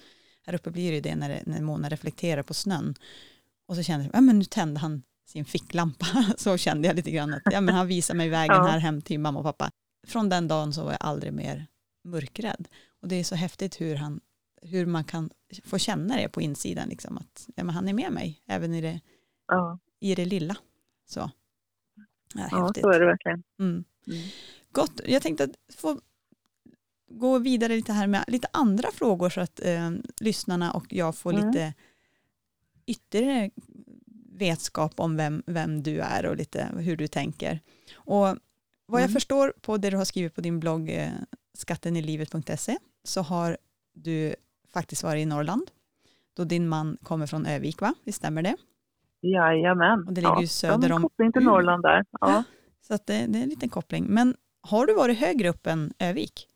Här 0.46 0.56
uppe 0.56 0.72
blir 0.72 0.92
det 0.92 1.02
det 1.02 1.16
när, 1.16 1.30
det, 1.30 1.44
när 1.46 1.62
månen 1.62 1.90
reflekterar 1.90 2.44
på 2.44 2.54
snön. 2.54 2.96
Och 3.68 3.76
så 3.76 3.84
kände 3.84 4.06
jag, 4.06 4.16
ja 4.16 4.22
men 4.22 4.40
nu 4.40 4.46
tände 4.46 4.80
han 4.80 5.04
sin 5.28 5.46
ficklampa. 5.46 6.06
Så 6.38 6.58
kände 6.58 6.88
jag 6.88 6.96
lite 6.96 7.12
grann 7.12 7.34
att 7.34 7.42
ja, 7.52 7.62
men 7.62 7.76
han 7.76 7.88
visar 7.88 8.16
mig 8.16 8.30
vägen 8.30 8.56
ja. 8.56 8.64
här 8.64 8.80
hem 8.80 9.02
till 9.02 9.20
mamma 9.20 9.40
och 9.40 9.46
pappa. 9.46 9.72
Från 10.08 10.30
den 10.30 10.48
dagen 10.48 10.74
så 10.74 10.84
var 10.84 10.92
jag 10.92 11.02
aldrig 11.02 11.34
mer 11.34 11.68
mörkrädd. 12.04 12.68
Och 13.02 13.08
det 13.08 13.16
är 13.16 13.24
så 13.24 13.36
häftigt 13.36 13.82
hur, 13.82 13.96
han, 13.96 14.20
hur 14.62 14.86
man 14.86 15.04
kan 15.04 15.30
få 15.64 15.78
känna 15.78 16.16
det 16.16 16.30
på 16.30 16.42
insidan, 16.42 16.90
liksom, 16.90 17.18
att 17.18 17.50
ja, 17.56 17.64
men 17.64 17.76
han 17.76 17.88
är 17.88 17.94
med 17.94 18.12
mig, 18.12 18.42
även 18.48 18.74
i 18.74 18.82
det, 18.82 19.00
ja. 19.48 19.80
i 20.00 20.16
det 20.16 20.26
lilla. 20.26 20.58
Så. 21.06 21.32
Ja, 22.36 22.48
ja 22.52 22.74
så 22.82 22.90
är 22.90 23.00
det 23.00 23.06
verkligen. 23.06 23.44
Mm. 23.60 23.84
Mm. 24.08 24.28
Gott, 24.72 25.02
jag 25.06 25.22
tänkte 25.22 25.44
att 25.44 25.76
få 25.76 26.02
gå 27.10 27.40
vidare 27.40 27.76
lite 27.76 27.94
här 27.94 28.08
med 28.08 28.24
lite 28.28 28.48
andra 28.54 28.92
frågor 28.92 29.30
så 29.30 29.42
att 29.42 29.60
eh, 29.66 29.92
lyssnarna 30.20 30.72
och 30.72 30.86
jag 30.90 31.16
får 31.16 31.34
mm. 31.34 31.48
lite 31.48 31.74
ytterligare 32.86 33.52
vetskap 34.32 35.00
om 35.00 35.18
vem, 35.18 35.44
vem 35.46 35.84
du 35.84 36.00
är 36.00 36.26
och 36.26 36.36
lite 36.36 36.68
hur 36.78 36.98
du 36.98 37.08
tänker. 37.08 37.60
Och 37.94 38.38
vad 38.86 39.02
jag 39.02 39.10
mm. 39.10 39.14
förstår 39.14 39.54
på 39.62 39.78
det 39.78 39.90
du 39.90 39.98
har 39.98 40.06
skrivit 40.06 40.36
på 40.36 40.42
din 40.42 40.60
blogg 40.60 40.90
eh, 40.90 41.10
skattenilivet.se 41.54 42.78
så 43.04 43.22
har 43.22 43.58
du 43.94 44.36
faktiskt 44.78 45.04
varit 45.04 45.22
i 45.22 45.26
Norrland 45.26 45.68
då 46.38 46.44
din 46.44 46.68
man 46.68 46.98
kommer 47.04 47.28
från 47.28 47.46
Övik, 47.46 47.82
va? 47.82 47.94
Visst 48.06 48.18
stämmer 48.18 48.42
det? 48.42 48.56
Jajamän. 49.22 50.00
Och 50.08 50.14
det 50.14 50.22
ligger 50.22 50.42
ja, 50.42 50.42
ju 50.42 50.48
söder 50.48 50.92
om... 50.92 51.02
koppling 51.02 51.32
till 51.32 51.44
Norrland 51.44 51.84
där. 51.84 52.06
Ja. 52.22 52.44
Så 52.88 52.94
att 52.94 53.08
det, 53.08 53.26
det, 53.28 53.40
är 53.40 53.44
en 53.44 53.50
liten 53.50 53.70
koppling. 53.70 54.06
Men 54.10 54.36
har 54.72 54.86
du 54.86 54.94
varit 54.94 55.20
högre 55.20 55.50
upp 55.50 55.68
än 55.68 55.92
Övik? 56.00 56.48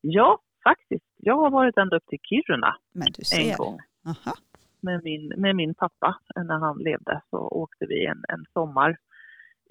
Ja, 0.00 0.38
faktiskt. 0.64 1.10
Jag 1.16 1.36
har 1.36 1.50
varit 1.50 1.76
ända 1.76 1.96
upp 1.96 2.06
till 2.06 2.18
Kiruna 2.22 2.76
Men 2.92 3.08
du 3.16 3.24
ser. 3.24 3.50
en 3.50 3.56
gång. 3.56 3.78
Aha. 4.06 4.34
Med, 4.80 5.00
min, 5.04 5.32
med 5.36 5.56
min 5.56 5.74
pappa. 5.74 6.18
När 6.36 6.58
han 6.66 6.78
levde 6.78 7.22
så 7.30 7.38
åkte 7.38 7.86
vi 7.86 8.06
en, 8.06 8.24
en 8.28 8.44
sommar 8.52 8.96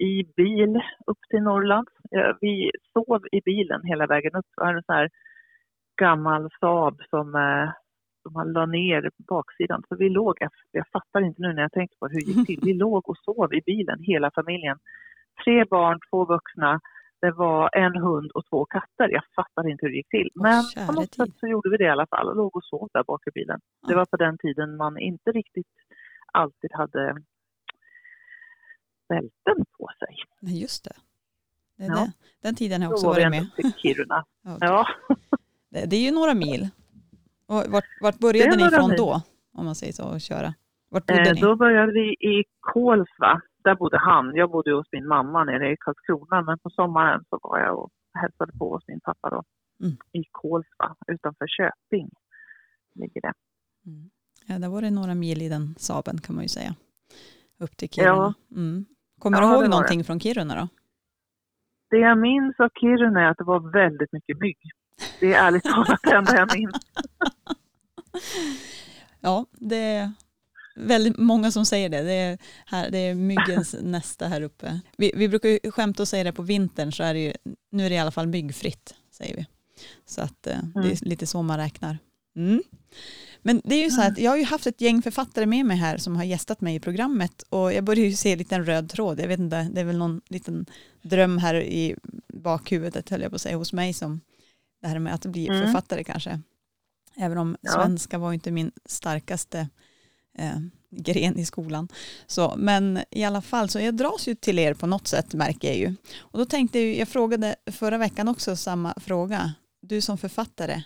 i 0.00 0.24
bil 0.36 0.80
upp 1.06 1.22
till 1.30 1.42
Norrland. 1.42 1.88
Vi 2.40 2.70
sov 2.92 3.22
i 3.32 3.40
bilen 3.40 3.80
hela 3.84 4.06
vägen 4.06 4.34
upp. 4.34 4.46
Det 4.56 4.64
var 4.64 4.74
en 4.74 4.82
sån 4.82 4.94
här 4.94 5.10
gammal 5.96 6.50
Saab 6.60 7.00
som, 7.10 7.34
eh, 7.34 7.70
som 8.22 8.32
man 8.32 8.52
la 8.52 8.66
ner 8.66 9.10
baksidan. 9.18 9.82
Så 9.88 9.96
vi 9.96 10.08
låg, 10.08 10.36
jag, 10.72 10.88
fattar 10.92 11.20
inte 11.20 11.42
nu 11.42 11.52
när 11.52 11.62
jag 11.62 11.72
tänker 11.72 11.96
på 11.96 12.06
hur 12.06 12.20
det 12.20 12.32
gick 12.32 12.46
till. 12.46 12.60
Vi 12.62 12.74
låg 12.84 13.08
och 13.08 13.18
sov 13.18 13.54
i 13.54 13.60
bilen, 13.66 13.98
hela 14.02 14.30
familjen. 14.30 14.78
Tre 15.44 15.64
barn, 15.64 16.00
två 16.10 16.24
vuxna. 16.24 16.80
Det 17.20 17.30
var 17.30 17.70
en 17.76 17.96
hund 17.96 18.30
och 18.34 18.44
två 18.50 18.64
katter. 18.64 19.08
Jag 19.08 19.22
fattar 19.36 19.68
inte 19.68 19.86
hur 19.86 19.90
det 19.90 19.96
gick 19.96 20.08
till. 20.08 20.30
Men 20.34 20.64
på 20.86 20.92
något 20.92 21.14
sätt 21.14 21.30
så 21.40 21.46
gjorde 21.46 21.70
vi 21.70 21.76
det 21.76 21.84
i 21.84 21.88
alla 21.88 22.06
fall 22.06 22.28
och 22.28 22.36
låg 22.36 22.56
och 22.56 22.64
sov 22.64 22.88
där 22.92 23.04
bak 23.04 23.26
i 23.26 23.30
bilen. 23.30 23.60
Det 23.88 23.94
var 23.94 24.04
på 24.04 24.16
den 24.16 24.38
tiden 24.38 24.76
man 24.76 24.98
inte 24.98 25.32
riktigt 25.32 25.66
alltid 26.32 26.70
hade 26.72 27.16
bälten 29.08 29.64
på 29.78 29.90
sig. 29.98 30.16
Just 30.60 30.84
det. 30.84 30.96
det, 31.76 31.84
ja. 31.84 31.94
det. 31.94 32.12
Den 32.42 32.54
tiden 32.54 32.82
har 32.82 32.86
jag 32.88 32.92
också 32.92 33.06
varit 33.06 33.30
med. 33.30 33.46
Till 33.56 33.72
Kiruna. 33.72 34.24
ja. 34.60 34.86
Det, 35.70 35.96
är 35.96 36.00
ju 36.00 36.10
några 36.10 36.34
mil. 36.34 36.68
Och 37.46 37.64
vart, 37.68 37.84
vart 38.00 38.18
började 38.18 38.56
ni 38.56 38.66
ifrån 38.66 38.94
då? 38.96 39.22
Om 39.52 39.64
man 39.64 39.74
säger 39.74 39.92
så, 39.92 40.02
att 40.02 40.22
köra. 40.22 40.54
Vart 40.90 41.06
bodde 41.06 41.28
eh, 41.28 41.34
ni? 41.34 41.40
Då 41.40 41.56
började 41.56 41.92
vi 41.92 42.06
i 42.10 42.44
Kolsva. 42.60 43.40
Där 43.64 43.74
bodde 43.74 43.98
han. 43.98 44.34
Jag 44.34 44.50
bodde 44.50 44.72
hos 44.72 44.86
min 44.92 45.06
mamma 45.06 45.44
nere 45.44 45.72
i 45.72 45.76
Karlskrona. 45.80 46.42
Men 46.42 46.58
på 46.58 46.70
sommaren 46.70 47.24
så 47.30 47.38
var 47.42 47.58
jag 47.58 47.78
och 47.78 47.90
hälsade 48.14 48.52
på 48.58 48.74
hos 48.74 48.88
min 48.88 49.00
pappa 49.00 49.30
då. 49.30 49.42
Mm. 49.80 49.96
I 50.12 50.24
Kolsva 50.30 50.96
utanför 51.06 51.46
Köping 51.46 52.10
ligger 52.94 53.20
det. 53.20 53.32
Mm. 53.86 54.10
Ja, 54.46 54.58
där 54.58 54.68
var 54.68 54.82
det 54.82 54.90
några 54.90 55.14
mil 55.14 55.42
i 55.42 55.48
den 55.48 55.74
Saben 55.78 56.18
kan 56.18 56.34
man 56.34 56.44
ju 56.44 56.48
säga. 56.48 56.74
Upp 57.58 57.76
till 57.76 57.88
Kiruna. 57.88 58.34
Ja. 58.48 58.56
Mm. 58.56 58.84
Kommer 59.18 59.42
ja, 59.42 59.48
du 59.48 59.54
ihåg 59.54 59.70
någonting 59.70 59.98
det. 59.98 60.04
från 60.04 60.20
Kiruna 60.20 60.54
då? 60.54 60.68
Det 61.90 61.98
jag 61.98 62.18
minns 62.18 62.60
av 62.60 62.68
Kiruna 62.80 63.20
är 63.20 63.30
att 63.30 63.38
det 63.38 63.44
var 63.44 63.72
väldigt 63.72 64.12
mycket 64.12 64.40
mygg. 64.40 64.58
Det 65.20 65.34
är 65.34 65.46
ärligt 65.46 65.64
talat 65.64 66.00
det 66.02 66.10
enda 66.10 66.36
jag 66.36 66.54
minns. 66.54 66.76
ja, 69.20 69.46
det 69.52 69.76
är 69.76 70.12
väldigt 70.76 71.18
många 71.18 71.50
som 71.50 71.66
säger 71.66 71.88
det. 71.88 72.02
Det 72.02 72.12
är, 72.12 72.38
här, 72.66 72.90
det 72.90 72.98
är 72.98 73.14
myggens 73.14 73.76
nästa 73.82 74.28
här 74.28 74.40
uppe. 74.40 74.80
Vi, 74.96 75.12
vi 75.16 75.28
brukar 75.28 75.48
ju 75.48 75.70
skämta 75.70 76.02
och 76.02 76.08
säga 76.08 76.24
det 76.24 76.32
på 76.32 76.42
vintern 76.42 76.92
så 76.92 77.02
är 77.02 77.14
det 77.14 77.20
ju, 77.20 77.32
nu 77.70 77.86
är 77.86 77.90
det 77.90 77.96
i 77.96 77.98
alla 77.98 78.10
fall 78.10 78.26
myggfritt, 78.26 78.94
säger 79.10 79.36
vi. 79.36 79.46
Så 80.06 80.20
att 80.20 80.46
mm. 80.46 80.72
det 80.74 80.92
är 80.92 81.04
lite 81.04 81.26
så 81.26 81.42
man 81.42 81.58
räknar. 81.58 81.98
Mm. 82.36 82.62
Men 83.42 83.62
det 83.64 83.74
är 83.74 83.84
ju 83.84 83.90
så 83.90 84.00
här 84.00 84.10
att 84.10 84.18
jag 84.18 84.30
har 84.30 84.38
ju 84.38 84.44
haft 84.44 84.66
ett 84.66 84.80
gäng 84.80 85.02
författare 85.02 85.46
med 85.46 85.66
mig 85.66 85.76
här 85.76 85.98
som 85.98 86.16
har 86.16 86.24
gästat 86.24 86.60
mig 86.60 86.74
i 86.74 86.80
programmet 86.80 87.42
och 87.48 87.72
jag 87.72 87.84
börjar 87.84 88.04
ju 88.04 88.16
se 88.16 88.32
en 88.32 88.38
liten 88.38 88.64
röd 88.64 88.90
tråd. 88.90 89.20
Jag 89.20 89.28
vet 89.28 89.40
inte, 89.40 89.68
det 89.72 89.80
är 89.80 89.84
väl 89.84 89.98
någon 89.98 90.20
liten 90.28 90.66
dröm 91.02 91.38
här 91.38 91.54
i 91.54 91.96
bakhuvudet 92.28 93.10
höll 93.10 93.20
jag 93.20 93.30
på 93.30 93.34
att 93.34 93.42
säga 93.42 93.56
hos 93.56 93.72
mig 93.72 93.92
som 93.92 94.20
det 94.86 94.92
här 94.92 94.98
med 94.98 95.14
att 95.14 95.26
bli 95.26 95.48
mm. 95.48 95.62
författare 95.62 96.04
kanske. 96.04 96.40
Även 97.16 97.38
om 97.38 97.56
ja. 97.60 97.70
svenska 97.70 98.18
var 98.18 98.32
inte 98.32 98.50
min 98.52 98.70
starkaste 98.84 99.68
eh, 100.38 100.58
gren 100.90 101.38
i 101.38 101.44
skolan. 101.44 101.88
Så, 102.26 102.54
men 102.56 102.98
i 103.10 103.24
alla 103.24 103.42
fall, 103.42 103.68
så 103.68 103.80
jag 103.80 103.96
dras 103.96 104.28
ju 104.28 104.34
till 104.34 104.58
er 104.58 104.74
på 104.74 104.86
något 104.86 105.06
sätt 105.06 105.34
märker 105.34 105.68
jag 105.68 105.76
ju. 105.76 105.94
Och 106.20 106.38
då 106.38 106.44
tänkte 106.44 106.78
jag, 106.78 106.96
jag 106.96 107.08
frågade 107.08 107.56
förra 107.72 107.98
veckan 107.98 108.28
också 108.28 108.56
samma 108.56 108.94
fråga. 109.00 109.40
Du 109.80 110.00
som 110.00 110.18
författare, 110.18 110.82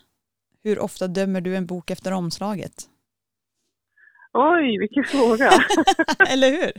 hur 0.62 0.78
ofta 0.78 1.08
dömer 1.08 1.40
du 1.40 1.56
en 1.56 1.66
bok 1.66 1.90
efter 1.90 2.12
omslaget? 2.12 2.88
Oj, 4.32 4.78
vilken 4.78 5.04
fråga. 5.04 5.50
Eller 6.32 6.50
hur? 6.50 6.72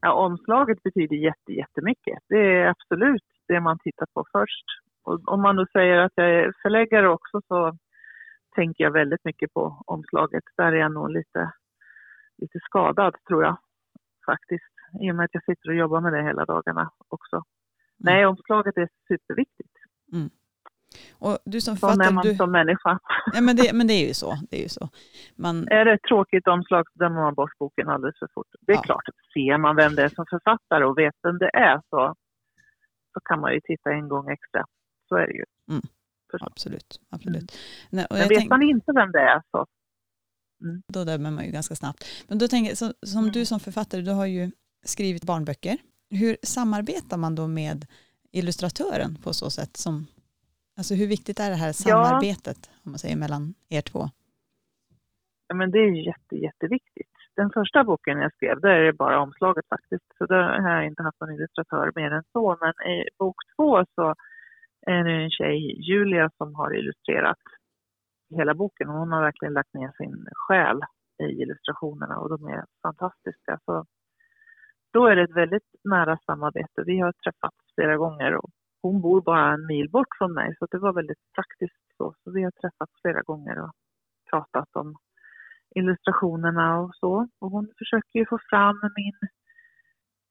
ja, 0.00 0.12
omslaget 0.12 0.82
betyder 0.82 1.16
jätte, 1.16 1.52
jättemycket. 1.52 2.18
Det 2.28 2.38
är 2.38 2.66
absolut 2.66 3.24
det 3.48 3.60
man 3.60 3.78
tittar 3.78 4.06
på 4.14 4.24
först. 4.32 4.64
Och 5.08 5.28
om 5.32 5.42
man 5.42 5.56
då 5.56 5.66
säger 5.72 5.98
att 5.98 6.12
jag 6.14 6.30
är 6.30 6.52
förläggare 6.62 7.08
också 7.08 7.40
så 7.48 7.76
tänker 8.54 8.84
jag 8.84 8.90
väldigt 8.90 9.24
mycket 9.24 9.52
på 9.52 9.82
omslaget. 9.86 10.44
Där 10.56 10.72
är 10.72 10.76
jag 10.76 10.92
nog 10.92 11.10
lite, 11.10 11.52
lite 12.38 12.58
skadad 12.60 13.14
tror 13.28 13.44
jag 13.44 13.56
faktiskt. 14.26 14.74
I 15.00 15.10
och 15.10 15.16
med 15.16 15.24
att 15.24 15.34
jag 15.34 15.44
sitter 15.44 15.68
och 15.68 15.74
jobbar 15.74 16.00
med 16.00 16.12
det 16.12 16.22
hela 16.22 16.44
dagarna 16.44 16.90
också. 17.08 17.36
Mm. 17.36 17.44
Nej, 17.98 18.26
omslaget 18.26 18.76
är 18.76 18.88
superviktigt. 19.08 19.74
Mm. 20.12 20.30
Och 21.18 21.38
du 21.44 21.60
som 21.60 21.76
författare, 21.76 22.08
är 22.08 22.12
man 22.12 22.24
du... 22.24 22.34
som 22.34 22.50
människa. 22.52 22.98
Ja, 23.34 23.40
men, 23.40 23.56
det, 23.56 23.72
men 23.74 23.86
det 23.86 23.92
är 23.92 24.06
ju 24.08 24.14
så. 24.14 24.30
Det 24.50 24.56
är, 24.56 24.62
ju 24.62 24.68
så. 24.68 24.88
Man... 25.36 25.68
är 25.68 25.84
det 25.84 25.92
ett 25.92 26.08
tråkigt 26.08 26.48
omslag 26.48 26.84
så 26.92 26.98
dömer 26.98 27.20
man 27.20 27.34
bort 27.34 27.58
boken 27.58 27.88
alldeles 27.88 28.18
för 28.18 28.28
fort. 28.34 28.46
Det 28.60 28.72
är 28.72 28.76
ja. 28.76 28.82
klart, 28.82 29.04
ser 29.34 29.58
man 29.58 29.76
vem 29.76 29.94
det 29.94 30.02
är 30.02 30.08
som 30.08 30.26
författare 30.30 30.84
och 30.84 30.98
vet 30.98 31.14
vem 31.22 31.38
det 31.38 31.50
är 31.52 31.80
så, 31.90 32.14
så 33.12 33.20
kan 33.24 33.40
man 33.40 33.52
ju 33.54 33.60
titta 33.60 33.90
en 33.90 34.08
gång 34.08 34.30
extra. 34.30 34.64
Så 35.08 35.16
är 35.16 35.26
det 35.26 35.32
ju. 35.32 35.44
Mm. 35.70 35.82
Absolut. 36.40 37.00
absolut. 37.10 37.56
Mm. 37.92 38.06
Men 38.10 38.28
vet 38.28 38.38
tänk... 38.38 38.50
man 38.50 38.62
inte 38.62 38.92
vem 38.92 39.12
det 39.12 39.20
är 39.20 39.42
så 39.50 39.66
Mm. 40.62 40.82
Då 40.86 41.04
dömer 41.04 41.30
man 41.30 41.44
ju 41.44 41.50
ganska 41.50 41.74
snabbt. 41.74 42.04
Men 42.28 42.38
då 42.38 42.48
tänker 42.48 42.70
jag, 42.70 42.78
så, 42.78 42.92
som 43.06 43.18
mm. 43.18 43.32
du 43.32 43.44
som 43.44 43.60
författare, 43.60 44.00
du 44.00 44.10
har 44.10 44.26
ju 44.26 44.50
skrivit 44.82 45.24
barnböcker. 45.24 45.76
Hur 46.10 46.36
samarbetar 46.42 47.16
man 47.16 47.34
då 47.34 47.46
med 47.46 47.86
illustratören 48.32 49.18
på 49.24 49.32
så 49.32 49.50
sätt 49.50 49.76
som 49.76 50.06
Alltså 50.78 50.94
hur 50.94 51.08
viktigt 51.16 51.40
är 51.40 51.50
det 51.50 51.62
här 51.64 51.72
samarbetet 51.72 52.60
ja. 52.62 52.72
om 52.84 52.90
man 52.92 52.98
säger 52.98 53.16
mellan 53.16 53.54
er 53.68 53.80
två? 53.80 54.02
Ja, 55.48 55.54
men 55.54 55.70
det 55.70 55.78
är 55.78 56.06
jätte, 56.06 56.36
jätteviktigt. 56.36 57.14
Den 57.36 57.50
första 57.50 57.84
boken 57.84 58.18
jag 58.18 58.32
skrev, 58.32 58.60
där 58.60 58.70
är 58.70 58.84
det 58.84 58.92
bara 58.92 59.20
omslaget 59.20 59.66
faktiskt. 59.68 60.08
Så 60.18 60.26
där 60.26 60.42
har 60.62 60.70
jag 60.70 60.86
inte 60.86 61.02
haft 61.02 61.20
någon 61.20 61.34
illustratör 61.34 61.92
mer 61.94 62.10
än 62.10 62.24
så. 62.32 62.58
Men 62.60 62.74
i 62.92 63.04
bok 63.18 63.36
två 63.56 63.84
så 63.94 64.14
är 64.90 65.04
det 65.04 65.24
en 65.24 65.30
tjej, 65.30 65.80
Julia, 65.90 66.30
som 66.36 66.54
har 66.54 66.74
illustrerat 66.78 67.38
hela 68.30 68.54
boken. 68.54 68.88
Hon 68.88 69.12
har 69.12 69.22
verkligen 69.22 69.54
lagt 69.54 69.74
ner 69.74 69.92
sin 69.96 70.26
själ 70.32 70.80
i 71.22 71.24
illustrationerna 71.24 72.18
och 72.18 72.28
de 72.28 72.48
är 72.48 72.64
fantastiska. 72.82 73.58
Så 73.64 73.84
då 74.92 75.06
är 75.06 75.16
det 75.16 75.22
ett 75.22 75.36
väldigt 75.36 75.70
nära 75.84 76.18
samarbete. 76.26 76.82
Vi 76.86 76.98
har 76.98 77.12
träffats 77.12 77.56
flera 77.74 77.96
gånger 77.96 78.34
och 78.36 78.50
hon 78.82 79.00
bor 79.00 79.20
bara 79.22 79.52
en 79.52 79.66
mil 79.66 79.90
bort 79.90 80.16
från 80.18 80.34
mig 80.34 80.56
så 80.58 80.66
det 80.70 80.78
var 80.78 80.92
väldigt 80.92 81.32
praktiskt 81.34 81.96
så. 81.96 82.14
Så 82.24 82.30
vi 82.30 82.42
har 82.42 82.50
träffats 82.50 82.92
flera 83.02 83.22
gånger 83.22 83.60
och 83.62 83.72
pratat 84.30 84.68
om 84.76 84.96
illustrationerna 85.74 86.80
och 86.80 86.94
så. 86.94 87.28
Och 87.38 87.50
hon 87.50 87.68
försöker 87.78 88.18
ju 88.18 88.26
få 88.26 88.38
fram 88.50 88.80
min, 88.96 89.18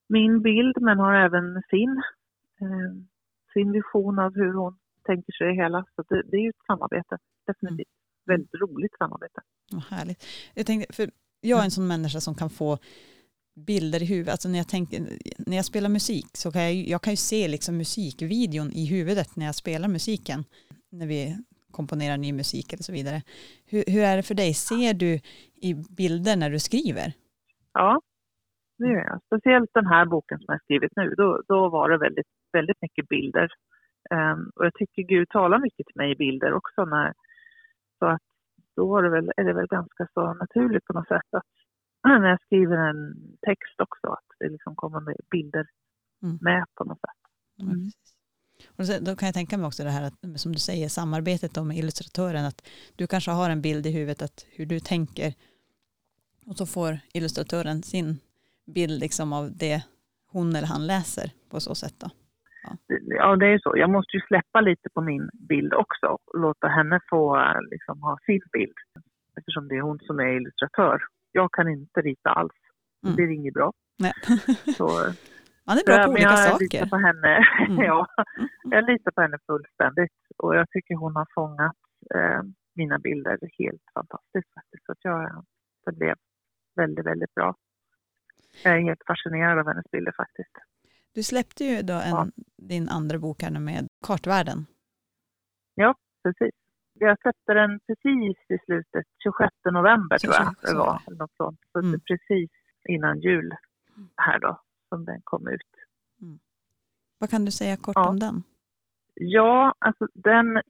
min 0.10 0.42
bild 0.42 0.82
men 0.82 1.00
har 1.00 1.14
även 1.14 1.62
sin, 1.70 2.04
eh, 2.62 2.92
sin 3.58 3.72
vision 3.72 4.20
av 4.20 4.32
hur 4.36 4.54
hon 4.54 4.78
tänker 5.06 5.32
sig 5.32 5.48
det 5.48 5.56
hela. 5.64 5.86
Så 5.96 6.02
det, 6.10 6.22
det 6.30 6.38
är 6.38 6.42
ju 6.42 6.50
ett 6.50 6.66
samarbete, 6.68 7.18
definitivt. 7.48 7.88
Mm. 7.88 8.34
Väldigt 8.34 8.56
roligt 8.64 8.94
samarbete. 8.98 9.40
Vad 9.72 9.84
härligt. 9.84 10.26
Jag 10.54 10.66
tänkte, 10.66 10.94
för 10.94 11.10
jag 11.42 11.60
är 11.60 11.64
en 11.64 11.72
sån 11.72 11.88
människa 11.88 12.20
som 12.20 12.36
kan 12.36 12.50
få 12.50 12.78
bilder 13.56 14.02
i 14.02 14.06
huvudet. 14.06 14.32
Alltså 14.32 14.50
när 14.50 14.58
jag, 14.58 14.68
tänker, 14.68 15.00
när 15.38 15.56
jag 15.56 15.66
spelar 15.66 15.90
musik 15.90 16.28
så 16.34 16.52
kan 16.52 16.62
jag, 16.62 16.74
jag 16.74 17.02
kan 17.02 17.14
ju 17.14 17.18
se 17.18 17.48
liksom 17.48 17.78
musikvideon 17.78 18.72
i 18.72 18.86
huvudet 18.86 19.36
när 19.36 19.46
jag 19.46 19.56
spelar 19.56 19.88
musiken. 19.88 20.40
När 20.92 21.08
vi 21.08 21.38
komponerar 21.72 22.18
ny 22.18 22.34
musik 22.34 22.74
eller 22.74 22.84
så 22.84 22.92
vidare. 22.92 23.22
Hur, 23.72 23.84
hur 23.88 24.04
är 24.04 24.18
det 24.18 24.24
för 24.24 24.36
dig? 24.36 24.54
Ser 24.54 24.94
du 24.94 25.12
i 25.68 25.74
bilder 25.98 26.36
när 26.36 26.50
du 26.50 26.60
skriver? 26.60 27.14
Ja, 27.74 28.02
det 28.78 28.88
gör 28.88 29.06
jag. 29.12 29.20
Speciellt 29.26 29.72
den 29.74 29.86
här 29.86 30.06
boken 30.06 30.38
som 30.38 30.46
jag 30.54 30.62
skrivit 30.64 30.92
nu, 30.96 31.14
då, 31.18 31.42
då 31.48 31.70
var 31.70 31.90
det 31.90 31.98
väldigt, 31.98 32.28
väldigt 32.58 32.82
mycket 32.82 33.08
bilder. 33.08 33.48
Um, 34.18 34.52
och 34.56 34.66
jag 34.66 34.74
tycker 34.74 35.02
Gud 35.04 35.30
talar 35.30 35.60
mycket 35.60 35.86
till 35.86 36.00
mig 36.02 36.12
i 36.12 36.22
bilder 36.26 36.54
också. 36.54 36.86
När, 36.86 37.14
så 38.00 38.06
att 38.06 38.26
då 38.76 38.98
är 38.98 39.04
det, 39.04 39.10
väl, 39.10 39.32
är 39.38 39.44
det 39.44 39.54
väl 39.54 39.68
ganska 39.68 40.08
så 40.14 40.34
naturligt 40.34 40.86
på 40.86 40.94
något 40.94 41.08
sätt 41.08 41.30
att 41.32 41.50
när 42.22 42.30
jag 42.30 42.42
skriver 42.42 42.78
en 42.90 43.02
text 43.42 43.78
också, 43.80 44.08
att 44.08 44.30
det 44.40 44.50
liksom 44.50 44.76
kommer 44.76 45.00
med 45.00 45.16
bilder 45.32 45.66
mm. 46.24 46.38
med 46.42 46.66
på 46.76 46.84
något 46.84 47.00
sätt. 47.00 47.22
Mm. 47.62 47.92
Och 48.78 48.86
då 49.06 49.16
kan 49.16 49.28
jag 49.28 49.34
tänka 49.34 49.58
mig 49.58 49.68
också 49.68 49.84
det 49.84 49.90
här 49.90 50.04
att, 50.08 50.40
som 50.42 50.52
du 50.52 50.60
säger, 50.60 50.90
samarbetet 50.90 51.66
med 51.66 51.78
illustratören, 51.78 52.46
att 52.46 52.70
du 52.96 53.08
kanske 53.08 53.32
har 53.32 53.50
en 53.50 53.62
bild 53.62 53.86
i 53.86 53.92
huvudet 53.92 54.22
att 54.22 54.46
hur 54.56 54.66
du 54.66 54.80
tänker 54.80 55.34
och 56.46 56.58
så 56.58 56.66
får 56.66 57.00
illustratören 57.14 57.84
sin 57.84 58.20
bild 58.66 59.00
liksom 59.00 59.34
av 59.34 59.58
det 59.58 59.84
hon 60.28 60.56
eller 60.56 60.68
han 60.68 60.88
läser 60.88 61.32
på 61.50 61.60
så 61.60 61.76
sätt 61.76 61.96
då. 61.98 62.10
Ja. 63.10 63.36
det 63.36 63.48
är 63.48 63.60
så. 63.60 63.78
Jag 63.78 63.90
måste 63.90 64.18
ju 64.18 64.22
släppa 64.22 64.62
lite 64.62 64.90
på 64.94 65.02
min 65.02 65.30
bild 65.50 65.74
också 65.74 66.06
och 66.08 66.40
låta 66.40 66.68
henne 66.68 67.00
få 67.10 67.54
liksom, 67.72 68.02
ha 68.02 68.18
sin 68.26 68.42
bild 68.52 68.78
eftersom 69.38 69.68
det 69.68 69.76
är 69.76 69.82
hon 69.82 70.00
som 70.00 70.20
är 70.20 70.28
illustratör. 70.28 71.02
Jag 71.32 71.52
kan 71.52 71.70
inte 71.70 72.02
rita 72.02 72.30
alls. 72.30 72.54
Mm. 73.04 73.16
Det 73.16 73.24
är 73.24 73.28
inget 73.28 73.54
bra. 73.54 73.74
Nej. 74.00 74.14
så, 74.78 74.88
Man 75.68 75.78
är 75.78 75.86
bra 75.86 76.04
på 76.04 76.12
olika 76.12 76.30
jag 76.30 76.40
saker. 76.40 76.64
Litar 76.64 76.86
på 76.86 76.98
henne. 77.08 77.34
Mm. 77.70 77.84
ja, 77.90 78.08
jag 78.64 78.90
litar 78.90 79.12
på 79.12 79.22
henne 79.22 79.38
fullständigt 79.48 80.20
och 80.38 80.56
jag 80.56 80.70
tycker 80.70 80.96
hon 80.96 81.16
har 81.16 81.28
fångat 81.36 81.80
eh, 82.16 82.42
mina 82.76 83.00
bilder 83.00 83.38
helt 83.60 83.86
fantastiskt 83.94 84.54
faktiskt. 84.54 84.86
Så 84.86 84.92
att 84.92 85.04
jag, 85.04 85.46
det 85.86 85.92
blev 85.92 86.16
väldigt, 86.76 87.06
väldigt 87.06 87.34
bra. 87.34 87.56
Jag 88.64 88.74
är 88.78 88.82
helt 88.82 89.04
fascinerad 89.08 89.60
av 89.60 89.68
hennes 89.68 89.92
bilder 89.92 90.14
faktiskt. 90.18 90.56
Du 91.18 91.24
släppte 91.24 91.64
ju 91.64 91.82
då 91.82 91.94
en, 91.94 92.10
ja. 92.10 92.28
din 92.56 92.90
andra 92.90 93.18
bok 93.20 93.42
här 93.44 93.52
nu 93.52 93.60
med 93.60 93.88
Kartvärlden. 94.08 94.66
Ja, 95.76 95.96
precis. 96.24 96.56
Jag 96.94 97.22
släppte 97.22 97.54
den 97.54 97.80
precis 97.88 98.38
i 98.50 98.58
slutet, 98.66 99.06
26 99.24 99.54
november 99.72 100.18
tror 100.18 100.34
jag 100.34 100.56
det 100.62 100.78
var. 100.78 101.02
Eller 101.08 101.18
något 101.18 101.36
sånt. 101.38 101.60
Så 101.72 101.80
mm. 101.80 102.00
precis 102.00 102.52
innan 102.90 103.20
jul 103.20 103.56
här 104.16 104.40
då, 104.40 104.62
som 104.90 105.06
den 105.06 105.22
kom 105.24 105.48
ut. 105.48 105.72
Mm. 106.22 106.40
Vad 107.20 107.30
kan 107.30 107.46
du 107.46 107.52
säga 107.52 107.78
kort 107.78 107.96
ja. 107.96 108.10
om 108.10 108.20
den? 108.20 108.44
Ja, 109.14 109.74
alltså 109.80 110.08
den, 110.14 110.62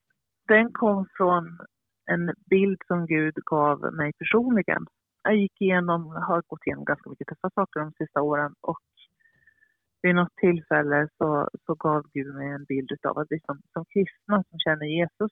den 0.47 0.73
kom 0.73 1.07
från 1.17 1.59
en 2.05 2.33
bild 2.49 2.81
som 2.87 3.05
Gud 3.05 3.35
gav 3.35 3.93
mig 3.93 4.13
personligen. 4.13 4.85
Jag 5.23 5.35
gick 5.35 5.61
igenom, 5.61 6.05
har 6.05 6.43
gått 6.47 6.67
igenom 6.67 6.85
ganska 6.85 7.09
mycket 7.09 7.27
tuffa 7.27 7.49
saker 7.49 7.79
de 7.79 7.91
sista 7.91 8.21
åren 8.21 8.55
och 8.61 8.79
vid 10.01 10.15
något 10.15 10.35
tillfälle 10.35 11.09
så, 11.17 11.49
så 11.65 11.75
gav 11.75 12.03
Gud 12.13 12.35
mig 12.35 12.47
en 12.47 12.65
bild 12.65 12.91
av 13.05 13.17
att 13.17 13.27
vi 13.29 13.39
som, 13.39 13.61
som 13.73 13.85
kristna 13.85 14.43
som 14.49 14.59
känner 14.59 14.85
Jesus 14.85 15.31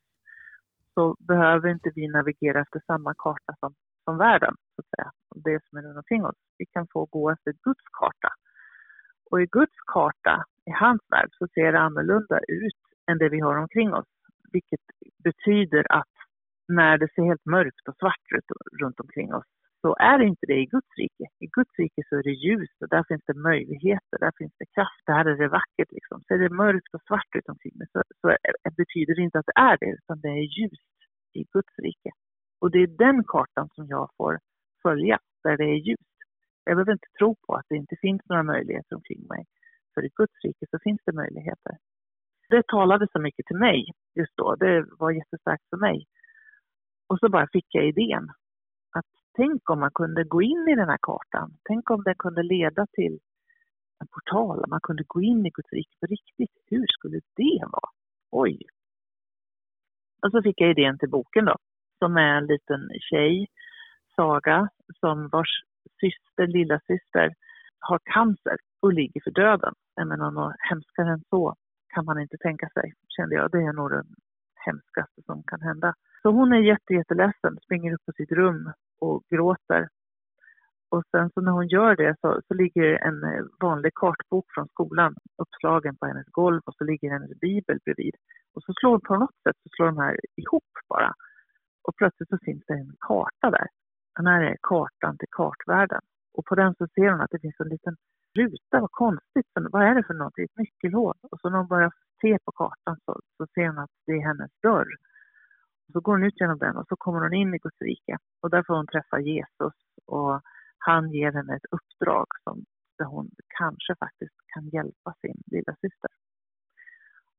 så 0.93 1.15
behöver 1.19 1.69
inte 1.69 1.91
vi 1.95 2.07
navigera 2.07 2.61
efter 2.61 2.81
samma 2.87 3.13
karta 3.17 3.55
som, 3.59 3.73
som 4.03 4.17
världen, 4.17 4.55
så 4.75 4.81
att 4.81 4.89
säga. 4.95 5.11
Det 5.35 5.59
som 5.69 5.77
är 5.77 5.81
runt 5.81 5.97
omkring 5.97 6.25
oss. 6.25 6.35
Vi 6.57 6.65
kan 6.65 6.87
få 6.93 7.05
gå 7.05 7.31
efter 7.31 7.53
Guds 7.63 7.85
karta. 7.99 8.29
Och 9.31 9.41
i 9.41 9.45
Guds 9.45 9.77
karta, 9.93 10.43
i 10.65 10.71
hans 10.71 11.01
värld, 11.09 11.29
så 11.31 11.47
ser 11.53 11.71
det 11.71 11.79
annorlunda 11.79 12.39
ut 12.47 12.81
än 13.11 13.17
det 13.17 13.29
vi 13.29 13.39
har 13.39 13.55
omkring 13.55 13.93
oss. 13.93 14.07
Vilket 14.51 14.85
betyder 15.23 15.85
att 15.89 16.15
när 16.67 16.97
det 16.97 17.13
ser 17.13 17.23
helt 17.23 17.45
mörkt 17.45 17.87
och 17.87 17.95
svart 17.99 18.25
ut 18.35 18.45
runt 18.81 18.99
omkring 18.99 19.33
oss 19.33 19.45
så 19.85 19.95
är 20.09 20.17
det 20.19 20.25
inte 20.25 20.45
det 20.51 20.59
i 20.63 20.71
Guds 20.75 20.91
rike. 21.01 21.25
I 21.45 21.47
Guds 21.57 21.73
rike 21.81 22.01
så 22.09 22.13
är 22.19 22.23
det 22.23 22.41
ljust 22.45 22.77
och 22.81 22.89
där 22.95 23.03
finns 23.09 23.25
det 23.27 23.37
möjligheter, 23.49 24.15
där 24.25 24.33
finns 24.39 24.55
det 24.59 24.69
kraft, 24.75 25.01
där 25.11 25.25
är 25.31 25.37
det 25.41 25.55
vackert 25.59 25.91
liksom. 25.97 26.17
Så 26.25 26.29
är 26.33 26.39
det 26.45 26.59
mörkt 26.63 26.93
och 26.95 27.03
svart 27.07 27.31
utomkring 27.39 27.53
omkring 27.53 27.75
mig 27.79 27.87
så, 27.93 27.99
så 28.21 28.27
det 28.63 28.75
betyder 28.81 29.15
det 29.15 29.21
inte 29.27 29.39
att 29.39 29.49
det 29.51 29.59
är 29.71 29.77
det, 29.81 29.91
utan 29.99 30.21
det 30.23 30.31
är 30.41 30.47
ljust 30.57 30.97
i 31.39 31.41
Guds 31.53 31.75
rike. 31.85 32.11
Och 32.61 32.71
det 32.71 32.79
är 32.85 32.87
den 33.05 33.23
kartan 33.33 33.67
som 33.75 33.85
jag 33.95 34.09
får 34.17 34.33
följa, 34.85 35.17
där 35.43 35.57
det 35.57 35.67
är 35.75 35.79
ljust. 35.87 36.17
Jag 36.63 36.75
behöver 36.75 36.93
inte 36.97 37.11
tro 37.19 37.35
på 37.45 37.53
att 37.55 37.67
det 37.69 37.75
inte 37.75 37.95
finns 38.05 38.21
några 38.29 38.43
möjligheter 38.43 38.95
omkring 38.95 39.23
mig. 39.33 39.43
För 39.93 40.05
i 40.05 40.11
Guds 40.19 40.37
rike 40.43 40.65
så 40.71 40.77
finns 40.83 41.01
det 41.05 41.13
möjligheter. 41.21 41.73
Det 42.49 42.67
talade 42.67 43.07
så 43.11 43.19
mycket 43.19 43.45
till 43.45 43.61
mig 43.67 43.79
just 44.19 44.35
då. 44.37 44.55
Det 44.55 44.85
var 44.99 45.11
jättestarkt 45.11 45.65
för 45.69 45.77
mig. 45.77 45.97
Och 47.09 47.19
så 47.19 47.29
bara 47.29 47.47
fick 47.53 47.67
jag 47.69 47.85
idén 47.87 48.27
Tänk 49.35 49.69
om 49.69 49.79
man 49.79 49.91
kunde 49.91 50.23
gå 50.23 50.41
in 50.41 50.67
i 50.69 50.75
den 50.75 50.89
här 50.89 50.99
kartan. 51.01 51.57
Tänk 51.63 51.89
om 51.89 52.03
den 52.03 52.15
kunde 52.15 52.43
leda 52.43 52.87
till 52.91 53.19
en 53.99 54.07
portal, 54.07 54.65
man 54.67 54.79
kunde 54.83 55.03
gå 55.07 55.21
in 55.21 55.45
i 55.45 55.49
Guds 55.49 55.71
rike 55.71 55.95
på 55.99 56.05
riktigt. 56.05 56.55
Hur 56.67 56.85
skulle 56.87 57.19
det 57.35 57.63
vara? 57.71 57.89
Oj! 58.31 58.59
Och 60.23 60.31
så 60.31 60.41
fick 60.41 60.61
jag 60.61 60.69
idén 60.69 60.97
till 60.99 61.09
boken 61.09 61.45
då, 61.45 61.55
som 61.99 62.17
är 62.17 62.37
en 62.37 62.45
liten 62.45 62.89
tjej, 62.99 63.47
Saga, 64.15 64.69
som 64.99 65.29
vars 65.29 65.63
syster, 65.99 66.47
lilla 66.47 66.79
syster 66.79 67.33
har 67.79 67.99
cancer 68.03 68.57
och 68.81 68.93
ligger 68.93 69.21
för 69.21 69.31
döden. 69.31 69.73
Jag 69.95 70.07
menar, 70.07 70.31
något 70.31 70.55
hemskare 70.59 71.09
än 71.09 71.23
så 71.29 71.55
kan 71.93 72.05
man 72.05 72.21
inte 72.21 72.37
tänka 72.37 72.69
sig, 72.69 72.93
kände 73.07 73.35
jag. 73.35 73.51
Det 73.51 73.57
är 73.57 73.73
nog 73.73 73.91
det 73.91 74.03
hemskaste 74.55 75.21
som 75.25 75.43
kan 75.43 75.61
hända. 75.61 75.93
Så 76.21 76.31
hon 76.31 76.53
är 76.53 76.59
jätte, 76.59 76.93
jätteledsen, 76.93 77.57
springer 77.63 77.93
upp 77.93 78.05
på 78.05 78.11
sitt 78.11 78.31
rum 78.31 78.71
och 78.99 79.23
gråter. 79.29 79.87
Och 80.91 81.03
sen 81.11 81.29
så 81.33 81.41
när 81.41 81.51
hon 81.51 81.67
gör 81.67 81.95
det 81.95 82.15
så, 82.21 82.41
så 82.47 82.53
ligger 82.53 82.83
en 82.83 83.23
eh, 83.23 83.45
vanlig 83.61 83.93
kartbok 83.93 84.45
från 84.53 84.67
skolan 84.67 85.15
uppslagen 85.37 85.97
på 85.97 86.05
hennes 86.05 86.27
golv 86.27 86.61
och 86.65 86.75
så 86.77 86.83
ligger 86.83 87.09
hennes 87.11 87.39
bibel 87.39 87.79
bredvid. 87.85 88.15
Och 88.53 88.63
så 88.63 88.73
slår 88.79 88.99
på 88.99 89.15
något 89.17 89.37
sätt 89.43 89.57
så 89.63 89.69
slår 89.75 89.85
de 89.85 89.97
här 89.97 90.15
ihop 90.35 90.71
bara. 90.89 91.13
Och 91.87 91.95
plötsligt 91.95 92.29
så 92.29 92.37
finns 92.45 92.63
det 92.67 92.73
en 92.73 92.95
karta 92.99 93.49
där. 93.57 93.67
Den 94.15 94.27
här 94.27 94.41
är 94.43 94.57
kartan 94.61 95.17
till 95.17 95.27
kartvärlden. 95.31 96.01
Och 96.37 96.45
på 96.45 96.55
den 96.55 96.75
så 96.75 96.87
ser 96.95 97.09
hon 97.11 97.21
att 97.21 97.31
det 97.31 97.39
finns 97.39 97.59
en 97.59 97.69
liten 97.69 97.95
ruta, 98.37 98.79
vad 98.79 98.91
konstigt, 98.91 99.47
vad 99.55 99.83
är 99.83 99.95
det 99.95 100.03
för 100.03 100.13
något? 100.13 100.33
Det 100.35 100.41
är 100.41 100.45
ett 100.45 100.57
nyckelhål. 100.57 101.15
Och 101.31 101.39
så 101.39 101.49
när 101.49 101.57
hon 101.57 101.67
börjar 101.67 101.91
se 102.21 102.37
på 102.45 102.51
kartan 102.51 102.97
så, 103.05 103.19
så 103.37 103.47
ser 103.53 103.67
hon 103.67 103.79
att 103.79 103.95
det 104.05 104.11
är 104.11 104.27
hennes 104.27 104.51
dörr. 104.63 104.89
Så 105.93 105.99
går 105.99 106.13
hon 106.13 106.23
ut 106.23 106.39
genom 106.41 106.57
den 106.57 106.77
och 106.77 106.87
så 106.87 106.95
kommer 106.95 107.19
hon 107.19 107.33
in 107.33 107.53
i 107.53 107.57
Guds 107.57 107.81
rike. 107.81 108.17
Och 108.41 108.49
där 108.49 108.63
får 108.67 108.75
hon 108.75 108.87
träffa 108.87 109.19
Jesus 109.19 109.73
och 110.05 110.41
han 110.77 111.11
ger 111.11 111.31
henne 111.31 111.55
ett 111.55 111.71
uppdrag 111.71 112.27
som, 112.43 112.65
där 112.97 113.05
hon 113.05 113.29
kanske 113.57 113.95
faktiskt 113.95 114.35
kan 114.53 114.69
hjälpa 114.69 115.13
sin 115.21 115.41
lilla 115.45 115.73
syster. 115.81 116.11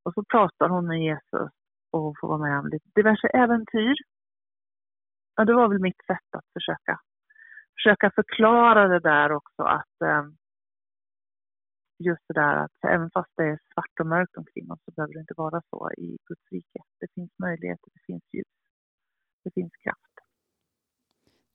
Och 0.05 0.15
så 0.15 0.25
pratar 0.25 0.69
hon 0.69 0.87
med 0.87 1.01
Jesus 1.03 1.51
och 1.91 2.15
får 2.21 2.29
vara 2.29 2.39
med 2.39 2.59
om 2.59 2.69
lite 2.69 2.89
diverse 2.95 3.29
äventyr. 3.29 3.97
Ja, 5.37 5.45
det 5.45 5.55
var 5.55 5.69
väl 5.69 5.81
mitt 5.81 6.05
sätt 6.07 6.31
att 6.39 6.53
försöka, 6.53 7.01
försöka 7.77 8.11
förklara 8.11 8.89
det 8.89 9.01
där 9.01 9.33
också 9.33 9.63
att 9.63 10.01
eh, 10.05 10.25
just 11.99 12.23
det 12.29 12.35
där 12.35 12.57
att 12.65 12.85
även 12.95 13.11
fast 13.11 13.31
det 13.37 13.43
är 13.43 13.59
svart 13.75 14.01
och 14.01 14.07
mörkt 14.07 14.37
omkring 14.37 14.71
oss 14.71 14.81
så 14.85 14.91
behöver 14.91 15.15
det 15.15 15.21
inte 15.21 15.35
vara 15.37 15.63
så 15.71 15.91
i 15.99 16.19
Guds 16.27 16.43
rike. 16.51 16.81
Det 17.01 17.07
finns 17.15 17.31
möjligheter, 17.39 17.91
det 17.95 18.01
finns 18.07 18.23
ljus, 18.33 18.47
det 19.45 19.51
finns 19.51 19.73
kraft. 19.73 20.01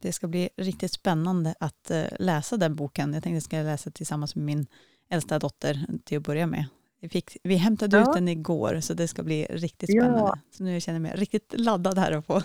Det 0.01 0.11
ska 0.11 0.27
bli 0.27 0.49
riktigt 0.57 0.91
spännande 0.91 1.55
att 1.59 1.91
eh, 1.91 2.05
läsa 2.19 2.57
den 2.57 2.75
boken. 2.75 3.13
Jag 3.13 3.23
tänkte 3.23 3.29
att 3.29 3.33
jag 3.33 3.43
ska 3.43 3.57
läsa 3.57 3.91
tillsammans 3.91 4.35
med 4.35 4.45
min 4.45 4.65
äldsta 5.09 5.39
dotter 5.39 5.75
till 6.03 6.17
att 6.17 6.23
börja 6.23 6.47
med. 6.47 6.65
Vi, 6.99 7.09
fick, 7.09 7.37
vi 7.43 7.55
hämtade 7.55 7.97
ja. 7.97 8.03
ut 8.03 8.13
den 8.13 8.27
igår 8.27 8.79
så 8.79 8.93
det 8.93 9.07
ska 9.07 9.23
bli 9.23 9.45
riktigt 9.45 9.91
spännande. 9.91 10.19
Ja. 10.19 10.39
Så 10.51 10.63
nu 10.63 10.81
känner 10.81 10.99
jag 10.99 11.01
mig 11.01 11.11
riktigt 11.15 11.53
laddad 11.57 11.97
här 11.97 12.17
och 12.17 12.25
få 12.25 12.41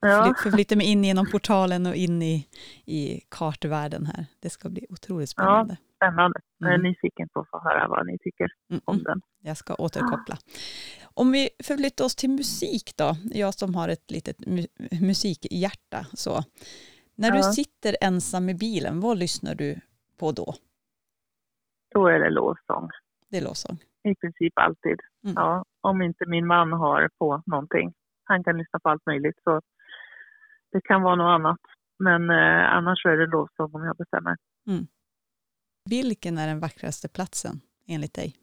ja. 0.00 0.34
förflytta 0.42 0.76
mig 0.76 0.86
in 0.86 1.04
genom 1.04 1.26
portalen 1.30 1.86
och 1.86 1.94
in 1.94 2.22
i, 2.22 2.46
i 2.84 3.20
kartvärlden 3.28 4.06
här. 4.06 4.26
Det 4.40 4.50
ska 4.50 4.68
bli 4.68 4.86
otroligt 4.90 5.30
spännande. 5.30 5.76
Ja 5.80 5.89
spännande. 6.00 6.40
Jag 6.58 6.70
är 6.70 6.74
mm. 6.74 6.86
nyfiken 6.90 7.28
på 7.28 7.40
att 7.40 7.50
få 7.50 7.60
höra 7.60 7.88
vad 7.88 8.06
ni 8.06 8.18
tycker 8.18 8.48
mm. 8.70 8.82
om 8.84 9.02
den. 9.02 9.20
Jag 9.42 9.56
ska 9.56 9.74
återkoppla. 9.74 10.36
Om 11.14 11.32
vi 11.32 11.48
förflyttar 11.64 12.04
oss 12.04 12.16
till 12.16 12.30
musik 12.30 12.96
då, 12.96 13.10
jag 13.40 13.54
som 13.54 13.74
har 13.74 13.88
ett 13.88 14.10
litet 14.10 14.36
musikhjärta. 15.00 16.00
Så. 16.12 16.30
När 17.14 17.28
ja. 17.28 17.36
du 17.36 17.42
sitter 17.42 17.96
ensam 18.00 18.48
i 18.48 18.54
bilen, 18.54 19.00
vad 19.00 19.18
lyssnar 19.18 19.54
du 19.54 19.80
på 20.20 20.32
då? 20.32 20.54
Då 21.94 22.06
är 22.08 22.18
det 22.18 22.30
lovsång. 22.30 22.88
Det 23.30 23.36
är 23.36 23.42
lovsång? 23.42 23.78
I 24.02 24.14
princip 24.14 24.58
alltid. 24.58 24.98
Mm. 25.24 25.34
Ja, 25.36 25.64
om 25.80 26.02
inte 26.02 26.26
min 26.26 26.46
man 26.46 26.72
har 26.72 27.10
på 27.18 27.42
någonting. 27.46 27.92
Han 28.24 28.44
kan 28.44 28.58
lyssna 28.58 28.78
på 28.78 28.88
allt 28.88 29.06
möjligt 29.06 29.38
så 29.44 29.60
det 30.72 30.80
kan 30.80 31.02
vara 31.02 31.14
något 31.14 31.34
annat. 31.34 31.60
Men 31.98 32.30
eh, 32.30 32.76
annars 32.76 33.06
är 33.06 33.16
det 33.16 33.26
lovsång 33.26 33.70
om 33.74 33.84
jag 33.84 33.96
bestämmer. 33.96 34.36
Mm. 34.66 34.86
Vilken 35.84 36.38
är 36.38 36.46
den 36.46 36.60
vackraste 36.60 37.08
platsen 37.08 37.60
enligt 37.86 38.14
dig? 38.14 38.34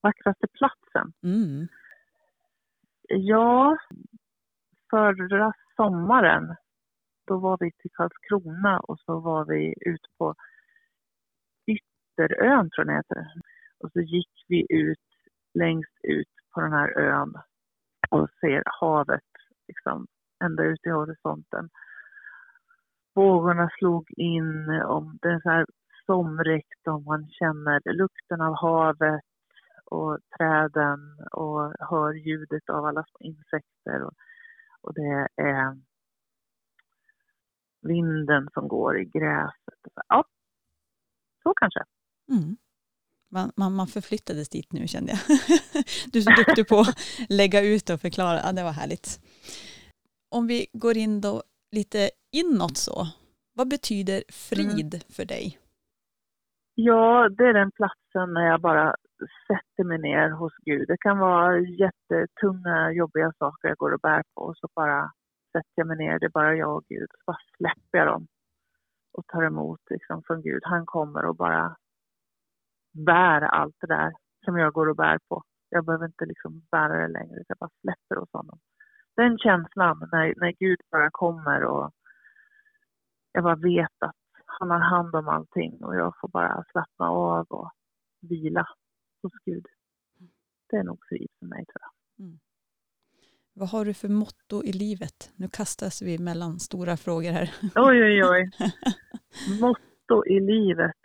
Vackraste 0.00 0.46
platsen? 0.46 1.12
Mm. 1.22 1.68
Ja, 3.08 3.76
förra 4.90 5.52
sommaren 5.76 6.56
då 7.26 7.38
var 7.38 7.56
vi 7.60 7.72
till 7.72 7.90
Karlskrona 7.90 8.80
och 8.80 9.00
så 9.00 9.20
var 9.20 9.44
vi 9.44 9.74
ute 9.80 10.08
på 10.18 10.34
Ytterön, 11.66 12.70
tror 12.70 12.86
jag 12.86 12.86
den 12.86 12.96
heter. 12.96 13.32
Och 13.78 13.92
så 13.92 14.00
gick 14.00 14.44
vi 14.48 14.66
ut 14.68 14.98
längst 15.54 15.98
ut 16.02 16.28
på 16.54 16.60
den 16.60 16.72
här 16.72 16.98
ön 16.98 17.34
och 18.10 18.28
ser 18.40 18.62
havet 18.80 19.30
liksom 19.68 20.06
ända 20.44 20.62
ut 20.62 20.86
i 20.86 20.90
horisonten. 20.90 21.68
Vågorna 23.14 23.70
slog 23.78 24.10
in, 24.16 24.68
och 24.68 25.04
det 25.22 25.28
är 25.28 25.40
så 25.40 25.50
här 25.50 25.66
somrigt 26.06 26.88
och 26.88 27.02
man 27.02 27.28
känner 27.30 27.92
lukten 27.92 28.40
av 28.40 28.54
havet 28.54 29.20
och 29.84 30.18
träden 30.38 31.00
och 31.32 31.72
hör 31.90 32.12
ljudet 32.12 32.70
av 32.70 32.84
alla 32.84 33.04
små 33.04 33.18
insekter. 33.20 34.02
Och, 34.02 34.12
och 34.80 34.94
det 34.94 35.28
är 35.36 35.78
vinden 37.82 38.48
som 38.54 38.68
går 38.68 39.00
i 39.00 39.04
gräset. 39.04 39.80
Ja, 40.08 40.24
så 41.42 41.54
kanske. 41.54 41.80
Mm. 42.28 42.56
Man, 43.28 43.52
man, 43.56 43.74
man 43.74 43.86
förflyttades 43.86 44.48
dit 44.48 44.72
nu 44.72 44.88
kände 44.88 45.12
jag. 45.12 45.20
Du 46.12 46.18
är 46.18 46.22
så 46.22 46.30
duktig 46.30 46.68
på 46.68 46.80
att 46.80 46.98
lägga 47.28 47.60
ut 47.60 47.90
och 47.90 48.00
förklara. 48.00 48.40
Ja, 48.44 48.52
det 48.52 48.62
var 48.62 48.72
härligt. 48.72 49.20
Om 50.28 50.46
vi 50.46 50.66
går 50.72 50.96
in 50.96 51.20
då 51.20 51.42
lite 51.70 52.10
inåt 52.32 52.76
så. 52.76 53.06
Vad 53.54 53.68
betyder 53.68 54.24
frid 54.28 54.94
mm. 54.94 55.00
för 55.08 55.24
dig? 55.24 55.58
Ja, 56.74 57.28
det 57.28 57.44
är 57.44 57.54
den 57.54 57.70
platsen 57.70 58.32
när 58.32 58.46
jag 58.46 58.60
bara 58.60 58.94
sätter 59.46 59.84
mig 59.84 59.98
ner 59.98 60.30
hos 60.30 60.52
Gud. 60.64 60.88
Det 60.88 60.96
kan 61.00 61.18
vara 61.18 61.58
jättetunga, 61.60 62.92
jobbiga 62.92 63.32
saker 63.38 63.68
jag 63.68 63.76
går 63.76 63.92
och 63.92 64.00
bär 64.00 64.22
på 64.34 64.42
och 64.42 64.56
så 64.56 64.68
bara 64.74 65.10
sätter 65.52 65.72
jag 65.74 65.86
mig 65.86 65.96
ner. 65.96 66.18
Det 66.18 66.26
är 66.26 66.30
bara 66.30 66.56
jag 66.56 66.76
och 66.76 66.84
Gud. 66.88 67.08
Så 67.10 67.22
bara 67.26 67.38
släpper 67.56 67.98
jag 67.98 68.06
dem 68.06 68.26
och 69.12 69.26
tar 69.26 69.42
emot 69.42 69.80
liksom 69.90 70.22
från 70.26 70.42
Gud. 70.42 70.62
Han 70.64 70.86
kommer 70.86 71.24
och 71.24 71.36
bara 71.36 71.76
bär 73.06 73.40
allt 73.42 73.76
det 73.80 73.86
där 73.86 74.12
som 74.44 74.58
jag 74.58 74.72
går 74.72 74.88
och 74.88 74.96
bär 74.96 75.18
på. 75.28 75.42
Jag 75.68 75.84
behöver 75.84 76.06
inte 76.06 76.26
liksom 76.26 76.62
bära 76.70 76.96
det 77.02 77.08
längre, 77.08 77.44
jag 77.48 77.58
bara 77.58 77.70
släpper 77.80 78.16
hos 78.16 78.32
honom. 78.32 78.58
Den 79.16 79.38
känslan 79.38 80.08
när, 80.12 80.34
när 80.36 80.52
Gud 80.52 80.78
bara 80.90 81.10
kommer 81.10 81.64
och 81.64 81.90
jag 83.32 83.44
bara 83.44 83.56
vet 83.56 83.96
att 83.98 84.16
han 84.58 84.70
har 84.70 84.78
hand 84.78 85.14
om 85.14 85.28
allting 85.28 85.84
och 85.84 85.96
jag 85.96 86.12
får 86.20 86.28
bara 86.28 86.64
slappna 86.72 87.10
av 87.10 87.46
och 87.50 87.70
vila 88.20 88.66
hos 89.22 89.32
Gud. 89.44 89.66
Det 90.70 90.76
är 90.76 90.82
nog 90.82 90.98
frid 91.08 91.28
för 91.38 91.46
mig 91.46 91.64
tror 91.64 91.80
jag. 91.80 92.26
Mm. 92.26 92.38
Vad 93.54 93.68
har 93.68 93.84
du 93.84 93.94
för 93.94 94.08
motto 94.08 94.64
i 94.64 94.72
livet? 94.72 95.32
Nu 95.36 95.48
kastas 95.48 96.02
vi 96.02 96.18
mellan 96.18 96.58
stora 96.58 96.96
frågor 96.96 97.30
här. 97.30 97.50
Oj, 97.74 98.04
oj, 98.04 98.24
oj. 98.24 98.50
Motto 99.60 100.26
i 100.26 100.40
livet 100.40 101.02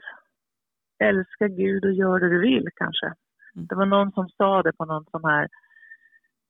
älska 1.00 1.48
Gud 1.48 1.86
och 1.86 1.94
gör 1.94 2.20
det 2.20 2.30
du 2.30 2.40
vill 2.40 2.68
kanske. 2.76 3.06
Mm. 3.06 3.68
Det 3.68 3.76
var 3.76 3.86
någon 3.86 4.12
som 4.12 4.30
sa 4.30 4.64
det 4.64 4.74
på 4.74 4.86
någon 4.86 5.06
sån 5.12 5.26
här 5.26 5.48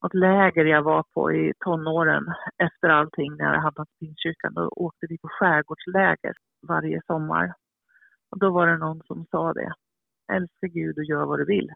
något 0.02 0.14
läger 0.14 0.64
jag 0.64 0.82
var 0.82 1.04
på 1.14 1.32
i 1.32 1.52
tonåren 1.64 2.24
efter 2.58 2.88
allting 2.88 3.36
när 3.36 3.54
jag 3.54 3.60
hamnat 3.60 3.88
i 3.88 3.98
Pingstkyrkan. 3.98 4.54
Då 4.54 4.68
åkte 4.76 5.06
vi 5.08 5.18
på 5.18 5.28
skärgårdsläger 5.28 6.34
varje 6.62 7.00
sommar. 7.06 7.54
Och 8.30 8.38
då 8.38 8.50
var 8.50 8.66
det 8.66 8.78
någon 8.78 9.02
som 9.02 9.26
sa 9.30 9.52
det. 9.52 9.72
Älska 10.32 10.66
Gud 10.66 10.98
och 10.98 11.04
gör 11.04 11.26
vad 11.26 11.38
du 11.38 11.44
vill. 11.44 11.72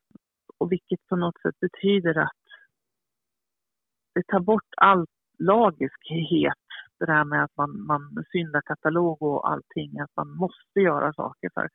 Och 0.58 0.72
vilket 0.72 1.06
på 1.08 1.16
något 1.16 1.40
sätt 1.40 1.60
betyder 1.60 2.18
att 2.18 2.42
det 4.14 4.22
tar 4.26 4.40
bort 4.40 4.70
all 4.76 5.06
lagiskhet. 5.38 6.62
Det 6.98 7.06
där 7.06 7.24
med 7.24 7.44
att 7.44 7.56
man, 7.56 7.86
man 7.86 8.24
syndar 8.32 8.60
katalog 8.60 9.22
och 9.22 9.50
allting, 9.50 10.00
att 10.00 10.16
man 10.16 10.30
måste 10.30 10.80
göra 10.80 11.12
saker. 11.12 11.50
för 11.54 11.68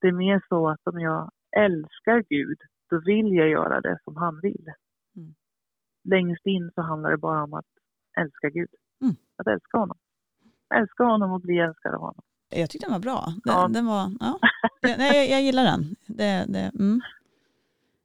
det 0.00 0.08
är 0.08 0.12
mer 0.12 0.42
så 0.48 0.68
att 0.68 0.86
om 0.86 1.00
jag 1.00 1.30
älskar 1.56 2.24
Gud, 2.28 2.58
då 2.90 3.00
vill 3.00 3.32
jag 3.32 3.48
göra 3.48 3.80
det 3.80 3.98
som 4.04 4.16
han 4.16 4.40
vill. 4.40 4.66
Mm. 5.16 5.34
Längst 6.04 6.46
in 6.46 6.70
så 6.74 6.82
handlar 6.82 7.10
det 7.10 7.16
bara 7.16 7.44
om 7.44 7.54
att 7.54 7.72
älska 8.16 8.48
Gud. 8.50 8.68
Mm. 9.00 9.14
Att 9.36 9.46
älska 9.46 9.78
honom. 9.78 9.98
Älska 10.80 11.04
honom 11.04 11.32
och 11.32 11.40
bli 11.40 11.58
älskad 11.58 11.94
av 11.94 12.00
honom. 12.00 12.22
Jag 12.50 12.70
tyckte 12.70 12.86
den 12.86 12.92
var 12.92 13.00
bra. 13.00 13.24
Den, 13.26 13.54
ja. 13.54 13.68
den 13.68 13.86
var, 13.86 14.10
ja. 14.20 14.38
Nej, 14.82 15.16
jag, 15.16 15.38
jag, 15.38 15.42
gillar 15.42 15.64
den. 15.64 15.96
Det, 16.06 16.44
det, 16.48 16.72
mm. 16.78 17.00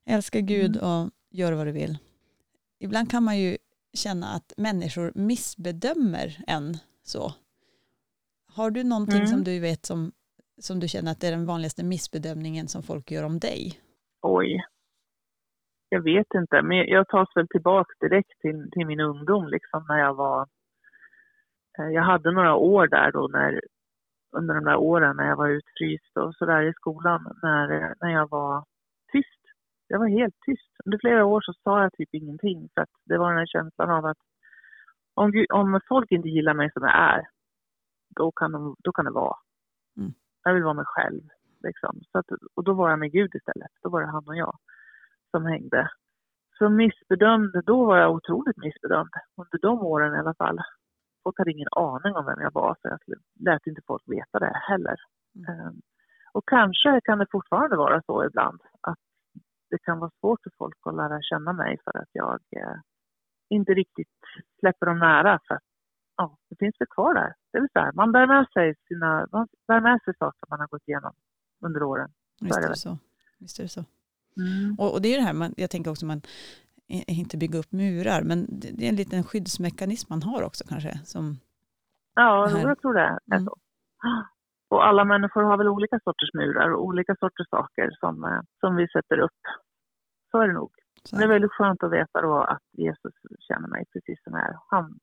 Älska 0.05 0.39
Gud 0.39 0.77
mm. 0.77 0.89
och 0.89 1.09
gör 1.29 1.53
vad 1.53 1.67
du 1.67 1.71
vill. 1.71 1.97
Ibland 2.79 3.11
kan 3.11 3.23
man 3.23 3.39
ju 3.39 3.57
känna 3.93 4.27
att 4.27 4.53
människor 4.57 5.11
missbedömer 5.15 6.43
en 6.47 6.77
så. 7.03 7.31
Har 8.55 8.71
du 8.71 8.83
någonting 8.83 9.15
mm. 9.15 9.27
som 9.27 9.43
du 9.43 9.59
vet 9.59 9.85
som 9.85 10.11
som 10.57 10.79
du 10.79 10.87
känner 10.87 11.11
att 11.11 11.21
det 11.21 11.27
är 11.27 11.31
den 11.31 11.45
vanligaste 11.45 11.83
missbedömningen 11.83 12.67
som 12.67 12.83
folk 12.83 13.11
gör 13.11 13.23
om 13.23 13.39
dig? 13.39 13.79
Oj. 14.21 14.65
Jag 15.89 16.01
vet 16.01 16.27
inte, 16.35 16.61
men 16.61 16.77
jag 16.77 17.07
tas 17.07 17.29
väl 17.35 17.47
tillbaka 17.47 17.93
direkt 17.99 18.41
till, 18.41 18.69
till 18.71 18.85
min 18.85 18.99
ungdom, 18.99 19.47
liksom 19.47 19.85
när 19.87 19.99
jag 19.99 20.13
var... 20.13 20.47
Eh, 21.79 21.89
jag 21.89 22.03
hade 22.03 22.31
några 22.31 22.55
år 22.55 22.87
där 22.87 23.11
då 23.11 23.27
när, 23.27 23.61
under 24.31 24.55
de 24.55 24.63
där 24.63 24.75
åren 24.75 25.15
när 25.15 25.27
jag 25.27 25.35
var 25.35 25.49
utfryst 25.49 26.17
och 26.17 26.35
sådär 26.35 26.61
i 26.61 26.73
skolan, 26.73 27.35
när, 27.43 27.95
när 28.01 28.09
jag 28.09 28.29
var 28.29 28.65
tyst. 29.11 29.41
Jag 29.87 29.99
var 29.99 30.07
helt 30.07 30.35
tyst. 30.45 30.71
Under 30.85 30.97
flera 30.97 31.25
år 31.25 31.41
så 31.41 31.53
sa 31.53 31.81
jag 31.81 31.93
typ 31.93 32.09
ingenting, 32.11 32.69
för 32.73 32.81
att 32.81 32.89
det 33.05 33.17
var 33.17 33.29
den 33.29 33.39
här 33.39 33.45
känslan 33.45 33.89
av 33.89 34.05
att 34.05 34.17
om, 35.13 35.45
om 35.49 35.79
folk 35.87 36.11
inte 36.11 36.29
gillar 36.29 36.53
mig 36.53 36.71
som 36.71 36.83
jag 36.83 36.95
är, 36.95 37.27
då 38.15 38.31
kan, 38.31 38.51
de, 38.51 38.75
då 38.79 38.91
kan 38.91 39.05
det 39.05 39.11
vara. 39.11 39.37
Mm. 39.97 40.11
Jag 40.43 40.53
vill 40.53 40.63
vara 40.63 40.73
mig 40.73 40.85
själv. 40.85 41.21
Liksom. 41.63 42.01
Så 42.11 42.19
att, 42.19 42.25
och 42.55 42.63
då 42.63 42.73
var 42.73 42.89
jag 42.89 42.99
med 42.99 43.11
Gud 43.11 43.35
istället. 43.35 43.71
Då 43.83 43.89
var 43.89 44.01
det 44.01 44.07
han 44.07 44.27
och 44.27 44.35
jag 44.35 44.57
som 45.31 45.45
hängde. 45.45 45.89
Så 46.57 46.69
missbedömd, 46.69 47.63
då 47.65 47.85
var 47.85 47.97
jag 47.97 48.11
otroligt 48.11 48.57
missbedömd. 48.57 49.09
Under 49.37 49.59
de 49.61 49.79
åren 49.79 50.15
i 50.15 50.19
alla 50.19 50.33
fall. 50.33 50.59
Folk 51.27 51.37
hade 51.37 51.51
ingen 51.51 51.67
aning 51.71 52.13
om 52.15 52.25
vem 52.25 52.41
jag 52.41 52.53
var, 52.53 52.75
för 52.81 52.89
jag 52.89 52.99
lät 53.39 53.67
inte 53.67 53.81
folk 53.87 54.03
veta 54.05 54.39
det 54.39 54.53
heller. 54.69 54.95
Mm. 55.35 55.67
Um, 55.67 55.81
och 56.31 56.43
kanske 56.47 57.01
kan 57.03 57.19
det 57.19 57.27
fortfarande 57.31 57.75
vara 57.75 58.01
så 58.05 58.25
ibland 58.25 58.61
att 58.81 58.99
det 59.69 59.77
kan 59.77 59.99
vara 59.99 60.11
svårt 60.19 60.43
för 60.43 60.51
folk 60.57 60.77
att 60.85 60.95
lära 60.95 61.21
känna 61.21 61.53
mig 61.53 61.77
för 61.83 61.97
att 61.97 62.09
jag 62.11 62.39
eh, 62.51 62.77
inte 63.49 63.73
riktigt 63.73 64.17
släpper 64.59 64.85
dem 64.85 64.99
nära 64.99 65.39
för 65.47 65.55
att 65.55 65.63
ja, 66.17 66.37
det 66.49 66.55
finns 66.59 66.75
väl 66.79 66.87
kvar 66.87 67.13
där. 67.13 67.33
Det 67.51 67.67
så 67.73 67.79
här, 67.79 67.91
man 67.91 68.11
bär 68.11 68.27
med 68.27 68.47
sig 68.53 68.75
sina, 68.87 69.27
man 69.31 69.47
bär 69.67 69.81
med 69.81 69.99
sig 70.05 70.13
saker 70.19 70.39
man 70.49 70.59
har 70.59 70.67
gått 70.67 70.87
igenom 70.87 71.13
under 71.65 71.83
åren. 71.83 72.09
Visst 72.41 72.57
är 72.57 72.69
det 72.69 72.75
så. 72.75 72.97
Visst 73.39 73.59
är 73.59 73.63
det 73.63 73.69
så. 73.69 73.83
Mm. 74.37 74.75
Och, 74.79 74.93
och, 74.93 75.01
det 75.01 75.13
är 75.13 75.17
det 75.17 75.23
här, 75.23 75.33
man, 75.33 75.53
jag 75.57 75.69
tänker 75.69 75.91
också 75.91 76.05
man 76.05 76.21
inte 77.07 77.37
bygga 77.37 77.59
upp 77.59 77.71
murar, 77.71 78.21
men 78.23 78.45
det 78.49 78.85
är 78.85 78.89
en 78.89 78.95
liten 78.95 79.23
skyddsmekanism 79.23 80.07
man 80.09 80.23
har 80.23 80.43
också 80.43 80.63
kanske. 80.67 80.99
Som 81.05 81.39
ja, 82.15 82.49
jag 82.49 82.81
tror 82.81 82.93
det 82.93 83.01
är 83.01 83.17
mm. 83.31 83.45
så. 83.45 83.55
Och 84.69 84.87
alla 84.87 85.05
människor 85.05 85.43
har 85.43 85.57
väl 85.57 85.67
olika 85.67 85.99
sorters 86.03 86.33
murar 86.33 86.69
och 86.73 86.83
olika 86.83 87.15
sorters 87.19 87.49
saker 87.49 87.89
som, 87.99 88.23
eh, 88.23 88.41
som 88.59 88.75
vi 88.75 88.87
sätter 88.87 89.19
upp. 89.19 89.41
Så 90.31 90.39
är 90.41 90.47
det 90.47 90.53
nog. 90.53 90.71
Så. 91.03 91.15
Det 91.15 91.23
är 91.23 91.27
väldigt 91.27 91.51
skönt 91.51 91.83
att 91.83 91.91
veta 91.91 92.21
då 92.21 92.37
att 92.41 92.63
Jesus 92.77 93.13
känner 93.47 93.67
mig 93.67 93.83
precis 93.93 94.23
som 94.23 94.33
jag 94.33 94.43
är. 94.43 94.55
Han 94.69 94.99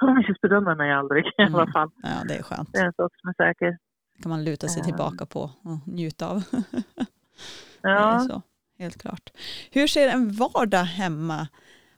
han 0.00 0.14
missbedömer 0.14 0.74
mig 0.74 0.92
aldrig 0.92 1.26
i 1.26 1.42
alla 1.42 1.62
mm. 1.62 1.72
fall. 1.72 1.90
Ja, 2.02 2.24
det 2.28 2.34
är 2.34 2.42
skönt. 2.42 2.72
Det 2.72 2.78
är 2.78 2.86
en 2.86 2.92
sak 2.92 3.12
som 3.20 3.28
är 3.28 3.34
säker. 3.34 3.78
Det 4.16 4.22
kan 4.22 4.30
man 4.30 4.44
luta 4.44 4.68
sig 4.68 4.82
tillbaka 4.82 5.26
på 5.26 5.40
och 5.40 5.88
njuta 5.88 6.28
av. 6.28 6.42
ja 7.82 8.42
helt 8.78 9.02
klart. 9.02 9.30
Hur 9.72 9.86
ser 9.86 10.08
en 10.08 10.30
vardag 10.42 10.86
hemma 11.02 11.48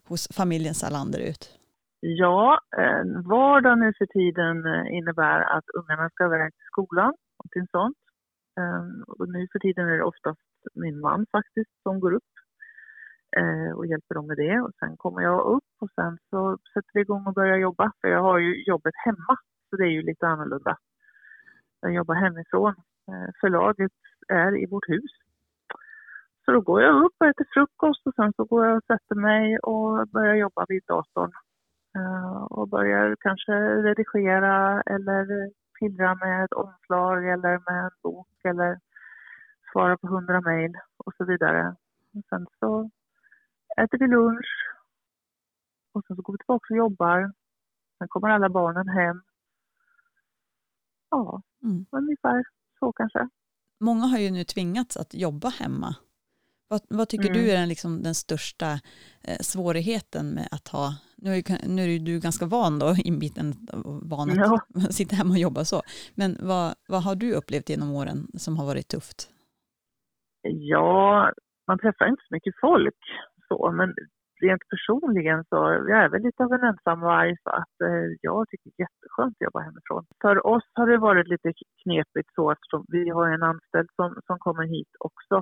hos 0.08 0.28
familjen 0.36 0.74
Salander 0.74 1.20
ut? 1.30 1.60
Ja, 2.00 2.60
eh, 2.78 3.04
vardag 3.24 3.78
nu 3.78 3.92
för 3.98 4.06
tiden 4.06 4.66
eh, 4.66 4.96
innebär 4.96 5.40
att 5.40 5.64
ungarna 5.74 6.10
ska 6.10 6.24
iväg 6.24 6.52
till 6.52 6.70
skolan, 6.72 7.12
någonting 7.38 7.66
sånt. 7.70 7.98
Eh, 8.58 8.84
och 9.18 9.28
nu 9.28 9.48
för 9.52 9.58
tiden 9.58 9.88
är 9.88 9.96
det 9.96 10.04
oftast 10.04 10.40
min 10.74 11.00
man 11.00 11.26
faktiskt 11.32 11.70
som 11.82 12.00
går 12.00 12.12
upp 12.12 12.32
och 13.76 13.86
hjälper 13.86 14.14
dem 14.14 14.26
med 14.26 14.36
det. 14.36 14.60
Och 14.60 14.70
sen 14.80 14.96
kommer 14.96 15.22
jag 15.22 15.40
upp 15.40 15.70
och 15.80 15.90
sen 15.94 16.18
så 16.30 16.58
sätter 16.72 16.90
vi 16.94 17.00
igång 17.00 17.26
och 17.26 17.34
börjar 17.34 17.56
jobba. 17.56 17.92
För 18.00 18.08
jag 18.08 18.22
har 18.22 18.38
ju 18.38 18.64
jobbet 18.64 18.94
hemma, 19.04 19.36
så 19.70 19.76
det 19.76 19.84
är 19.84 19.94
ju 19.98 20.02
lite 20.02 20.26
annorlunda. 20.26 20.76
Jag 21.80 21.92
jobbar 21.94 22.14
hemifrån. 22.14 22.74
Förlaget 23.40 23.92
är 24.28 24.62
i 24.62 24.66
vårt 24.66 24.88
hus. 24.88 25.12
Så 26.50 26.54
då 26.54 26.60
går 26.60 26.82
jag 26.82 27.04
upp 27.04 27.14
och 27.18 27.26
äter 27.26 27.46
frukost 27.54 28.06
och 28.06 28.14
sen 28.14 28.32
så 28.36 28.44
går 28.44 28.66
jag 28.66 28.76
och 28.76 28.84
sätter 28.84 29.14
mig 29.14 29.58
och 29.58 30.08
börjar 30.08 30.34
jobba 30.34 30.64
vid 30.68 30.82
datorn. 30.86 31.32
Eh, 31.96 32.42
och 32.42 32.68
börjar 32.68 33.16
kanske 33.20 33.52
redigera 33.82 34.82
eller 34.82 35.50
pillra 35.78 36.14
med 36.14 36.44
ett 36.44 36.52
omslag 36.52 37.28
eller 37.28 37.70
med 37.70 37.84
en 37.84 37.90
bok 38.02 38.28
eller 38.44 38.80
svara 39.72 39.96
på 39.96 40.06
hundra 40.06 40.40
mejl 40.40 40.72
och 40.96 41.12
så 41.16 41.24
vidare. 41.24 41.76
Och 42.14 42.22
sen 42.28 42.46
så 42.60 42.90
äter 43.76 43.98
vi 43.98 44.06
lunch 44.06 44.50
och 45.92 46.04
sen 46.06 46.16
så 46.16 46.22
går 46.22 46.32
vi 46.32 46.38
tillbaka 46.38 46.74
och 46.74 46.78
jobbar. 46.78 47.32
Sen 47.98 48.08
kommer 48.08 48.28
alla 48.28 48.48
barnen 48.48 48.88
hem. 48.88 49.22
Ja, 51.10 51.42
mm. 51.62 51.86
ungefär 51.90 52.44
så 52.78 52.92
kanske. 52.92 53.28
Många 53.80 54.06
har 54.06 54.18
ju 54.18 54.30
nu 54.30 54.44
tvingats 54.44 54.96
att 54.96 55.14
jobba 55.14 55.48
hemma. 55.48 55.96
Vad, 56.70 56.80
vad 56.88 57.09
tycker 57.09 57.30
mm. 57.30 57.38
du 57.38 57.50
är 57.50 57.56
den, 57.61 57.68
liksom, 57.68 58.02
den 58.02 58.14
största 58.14 58.70
eh, 59.28 59.40
svårigheten 59.40 60.24
med 60.35 60.48
att 60.56 60.68
ha, 60.68 60.87
nu 61.24 61.30
är, 61.30 61.68
nu 61.76 61.83
är 61.83 61.98
du 61.98 62.20
ganska 62.20 62.46
van 62.46 62.78
då, 62.78 62.94
inbiten 63.11 63.46
van 64.12 64.30
att 64.30 64.37
ja. 64.37 64.61
sitta 64.98 65.16
hemma 65.16 65.30
och 65.30 65.44
jobba 65.46 65.64
så, 65.64 65.83
men 66.14 66.30
vad, 66.50 66.74
vad 66.88 67.02
har 67.02 67.14
du 67.14 67.28
upplevt 67.35 67.68
genom 67.68 67.90
åren 68.00 68.18
som 68.44 68.56
har 68.59 68.66
varit 68.66 68.88
tufft? 68.88 69.18
Ja, 70.72 71.33
man 71.68 71.78
träffar 71.78 72.06
inte 72.09 72.22
så 72.28 72.35
mycket 72.35 72.54
folk 72.61 73.00
så, 73.48 73.72
men 73.72 73.94
rent 74.40 74.64
personligen 74.72 75.44
så 75.48 75.56
jag 75.90 75.98
är 76.04 76.09
väl 76.09 76.22
lite 76.22 76.44
av 76.44 76.52
en 76.52 76.64
ensamvarg 76.64 77.37
så 77.44 77.50
att 77.50 77.76
eh, 77.88 78.09
jag 78.20 78.48
tycker 78.48 78.70
det 78.70 78.83
är 78.83 78.87
jätteskönt 78.87 79.37
att 79.37 79.46
jobba 79.46 79.61
hemifrån. 79.61 80.04
För 80.22 80.46
oss 80.46 80.66
har 80.74 80.87
det 80.87 80.98
varit 80.98 81.28
lite 81.28 81.52
knepigt 81.83 82.30
så 82.35 82.52
eftersom 82.54 82.85
vi 82.88 83.02
har 83.11 83.26
en 83.28 83.42
anställd 83.42 83.88
som, 83.96 84.09
som 84.26 84.38
kommer 84.38 84.66
hit 84.76 84.92
också. 84.98 85.37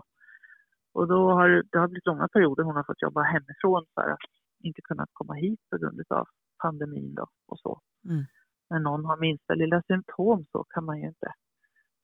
Och 0.98 1.08
då 1.08 1.32
har 1.32 1.48
det 1.70 1.78
har 1.78 1.88
blivit 1.88 2.06
långa 2.06 2.28
perioder 2.28 2.62
hon 2.62 2.76
har 2.76 2.84
fått 2.84 3.02
jobba 3.02 3.22
hemifrån 3.22 3.84
för 3.94 4.10
att 4.10 4.26
inte 4.62 4.80
kunna 4.82 5.06
komma 5.12 5.34
hit 5.34 5.60
på 5.70 5.78
grund 5.78 6.00
av 6.08 6.26
pandemin 6.62 7.14
då 7.14 7.26
och 7.46 7.58
så. 7.58 7.80
Mm. 8.04 8.24
När 8.70 8.78
någon 8.78 9.04
har 9.04 9.16
minsta 9.16 9.54
lilla 9.54 9.82
symptom 9.82 10.46
så 10.52 10.64
kan 10.64 10.84
man 10.84 11.00
ju 11.00 11.06
inte 11.06 11.32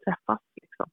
träffas 0.05 0.41
liksom. 0.63 0.87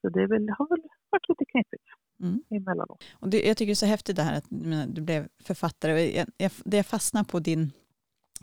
Så 0.00 0.08
det 0.08 0.26
väl, 0.26 0.48
har 0.58 0.68
väl 0.68 0.82
varit 1.10 1.28
lite 1.28 1.44
knepigt 1.44 1.84
mm. 2.20 2.42
emellanåt. 2.50 3.04
Och 3.20 3.28
det, 3.28 3.46
jag 3.48 3.56
tycker 3.56 3.70
det 3.70 3.72
är 3.72 3.86
så 3.86 3.94
häftigt 3.94 4.16
det 4.16 4.22
här 4.22 4.38
att 4.38 4.46
du 4.94 5.00
blev 5.02 5.28
författare. 5.44 6.16
Jag, 6.16 6.26
jag, 6.36 6.52
det 6.64 6.76
jag 6.76 6.86
fastnar 6.86 7.24
på 7.24 7.38
din, 7.38 7.72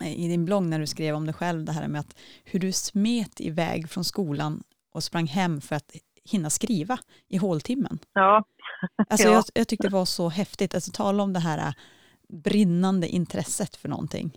i 0.06 0.28
din 0.28 0.46
blogg 0.46 0.64
när 0.64 0.80
du 0.80 0.88
skrev 0.88 1.16
om 1.16 1.26
dig 1.26 1.34
själv, 1.34 1.66
det 1.66 1.72
här 1.72 1.88
med 1.88 2.00
att 2.00 2.18
hur 2.46 2.60
du 2.60 2.72
smet 2.72 3.42
iväg 3.42 3.90
från 3.90 4.04
skolan 4.04 4.64
och 4.92 5.04
sprang 5.04 5.26
hem 5.26 5.62
för 5.62 5.76
att 5.76 5.96
hinna 6.32 6.50
skriva 6.50 6.98
i 7.28 7.38
håltimmen. 7.38 8.00
Ja. 8.14 8.44
Alltså 9.10 9.28
ja. 9.28 9.34
Jag, 9.34 9.44
jag 9.54 9.68
tyckte 9.68 9.88
det 9.88 9.94
var 9.94 10.06
så 10.06 10.30
häftigt, 10.30 10.76
alltså 10.76 10.92
tala 10.92 11.24
om 11.24 11.34
det 11.34 11.40
här 11.40 11.58
äh, 11.58 11.74
brinnande 12.44 13.08
intresset 13.08 13.76
för 13.76 13.90
någonting. 13.90 14.32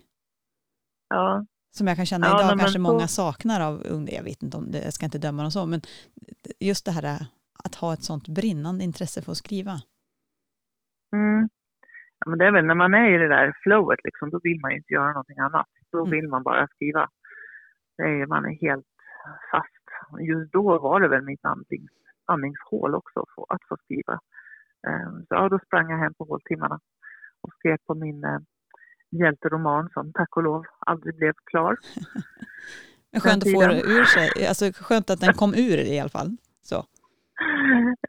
Ja. 1.09 1.45
Som 1.71 1.87
jag 1.87 1.95
kan 1.97 2.05
känna 2.05 2.27
ja, 2.27 2.45
idag 2.45 2.59
kanske 2.59 2.79
många 2.79 3.07
saknar 3.07 3.61
av 3.61 3.83
unga, 3.85 4.11
jag 4.11 4.23
vet 4.23 4.43
inte 4.43 4.57
om 4.57 4.71
det, 4.71 4.83
jag 4.83 4.93
ska 4.93 5.05
inte 5.05 5.17
döma 5.17 5.41
dem 5.41 5.51
så, 5.51 5.65
men 5.65 5.81
just 6.59 6.85
det 6.85 6.91
här 6.91 7.03
äh, 7.03 7.21
att 7.63 7.75
ha 7.75 7.93
ett 7.93 8.03
sånt 8.03 8.27
brinnande 8.27 8.83
intresse 8.83 9.21
för 9.21 9.31
att 9.31 9.37
skriva. 9.37 9.71
Mm. 11.15 11.49
Ja, 12.19 12.29
men 12.29 12.39
det 12.39 12.45
är 12.45 12.51
väl 12.51 12.65
när 12.65 12.75
man 12.75 12.93
är 12.93 13.15
i 13.15 13.17
det 13.17 13.27
där 13.27 13.53
flowet, 13.63 13.99
liksom, 14.03 14.29
då 14.29 14.39
vill 14.43 14.59
man 14.61 14.71
ju 14.71 14.77
inte 14.77 14.93
göra 14.93 15.07
någonting 15.07 15.39
annat. 15.39 15.67
Då 15.91 15.99
mm. 15.99 16.11
vill 16.11 16.27
man 16.29 16.43
bara 16.43 16.67
skriva. 16.67 17.09
Det 17.97 18.03
är, 18.03 18.25
man 18.25 18.45
är 18.45 18.55
helt 18.67 18.85
fast 19.51 19.82
just 20.19 20.53
då 20.53 20.79
var 20.79 20.99
det 20.99 21.07
väl 21.07 21.21
mitt 21.21 21.45
andnings, 21.45 21.91
andningshål 22.25 22.95
också 22.95 23.25
få, 23.35 23.45
att 23.49 23.63
få 23.69 23.77
skriva. 23.83 24.19
Ehm, 24.87 25.25
så 25.25 25.35
ja, 25.35 25.49
då 25.49 25.59
sprang 25.59 25.89
jag 25.89 25.97
hem 25.97 26.13
på 26.13 26.23
håltimmarna 26.23 26.79
och 27.41 27.53
skrev 27.53 27.77
på 27.87 27.95
min 27.95 28.23
eh, 28.23 28.39
hjälteroman 29.11 29.89
som 29.93 30.13
tack 30.13 30.37
och 30.37 30.43
lov 30.43 30.65
aldrig 30.79 31.15
blev 31.15 31.33
klar. 31.45 31.77
Men 33.11 33.21
skönt 33.21 33.43
att 33.43 33.51
få 33.51 33.67
det 33.67 33.81
ur 33.81 34.03
sig, 34.03 34.47
alltså 34.47 34.65
skönt 34.83 35.09
att 35.09 35.19
den 35.19 35.33
kom 35.33 35.53
ur 35.53 35.77
i 35.77 35.99
alla 35.99 36.09
fall. 36.09 36.37
Så. 36.61 36.85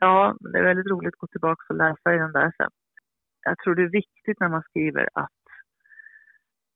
Ja, 0.01 0.37
det 0.41 0.59
är 0.59 0.63
väldigt 0.63 0.91
roligt 0.93 1.15
att 1.15 1.19
gå 1.19 1.27
tillbaka 1.27 1.63
och 1.69 1.77
läsa 1.77 2.15
i 2.15 2.19
den 2.19 2.33
där 2.33 2.53
sen. 2.57 2.71
Jag 3.43 3.59
tror 3.59 3.75
det 3.75 3.83
är 3.83 3.99
viktigt 4.03 4.41
när 4.41 4.49
man 4.49 4.63
skriver 4.63 5.09
att 5.15 5.44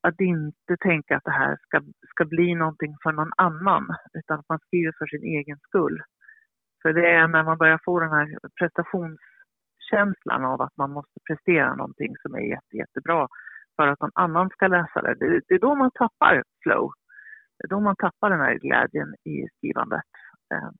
att 0.00 0.20
inte 0.20 0.76
tänka 0.80 1.16
att 1.16 1.24
det 1.24 1.30
här 1.30 1.56
ska, 1.62 1.80
ska 2.10 2.24
bli 2.24 2.54
någonting 2.54 2.96
för 3.02 3.12
någon 3.12 3.32
annan, 3.36 3.88
utan 4.12 4.38
att 4.38 4.48
man 4.48 4.58
skriver 4.58 4.92
för 4.98 5.06
sin 5.06 5.22
egen 5.22 5.58
skull. 5.58 6.02
För 6.82 6.92
det 6.92 7.10
är 7.10 7.28
när 7.28 7.42
man 7.42 7.58
börjar 7.58 7.80
få 7.84 8.00
den 8.00 8.10
här 8.10 8.38
prestationskänslan 8.60 10.44
av 10.44 10.62
att 10.62 10.76
man 10.76 10.90
måste 10.90 11.20
prestera 11.28 11.74
någonting 11.74 12.14
som 12.22 12.34
är 12.34 12.40
jätte, 12.40 12.76
jättebra 12.76 13.28
för 13.76 13.86
att 13.88 14.00
någon 14.00 14.10
annan 14.14 14.48
ska 14.50 14.66
läsa 14.66 15.02
det. 15.02 15.14
det. 15.14 15.40
Det 15.48 15.54
är 15.54 15.58
då 15.58 15.74
man 15.74 15.90
tappar 15.94 16.42
flow. 16.62 16.92
Det 17.58 17.64
är 17.66 17.68
då 17.68 17.80
man 17.80 17.96
tappar 17.96 18.30
den 18.30 18.40
här 18.40 18.54
glädjen 18.54 19.14
i 19.24 19.46
skrivandet. 19.56 20.10
Eh, 20.54 20.70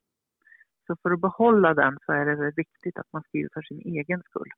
så 0.87 0.95
för 1.01 1.11
att 1.11 1.21
behålla 1.21 1.73
den 1.73 1.97
så 2.05 2.11
är 2.11 2.25
det 2.25 2.53
viktigt 2.55 2.97
att 2.99 3.13
man 3.13 3.23
skriver 3.23 3.49
för 3.53 3.61
sin 3.61 3.79
egen 3.79 4.21
skull. 4.21 4.51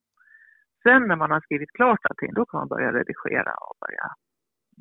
Sen 0.84 1.08
när 1.08 1.16
man 1.16 1.32
har 1.32 1.42
skrivit 1.42 1.72
klart 1.72 2.06
allting, 2.10 2.34
då 2.34 2.46
kan 2.46 2.60
man 2.60 2.68
börja 2.68 2.94
redigera 2.94 3.54
och 3.54 3.76
börja 3.80 4.08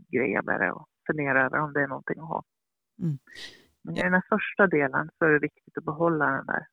greja 0.08 0.42
med 0.42 0.60
det 0.60 0.72
och 0.72 0.86
fundera 1.06 1.46
över 1.46 1.58
om 1.58 1.72
det 1.72 1.80
är 1.80 1.88
någonting 1.88 2.18
att 2.20 2.28
ha. 2.28 2.44
Mm. 3.02 3.18
Men 3.82 3.96
i 3.96 4.02
den 4.02 4.12
här 4.12 4.24
första 4.28 4.66
delen 4.66 5.10
så 5.18 5.24
är 5.24 5.28
det 5.28 5.38
viktigt 5.38 5.78
att 5.78 5.84
behålla 5.84 6.26
den 6.26 6.46
där 6.46 6.66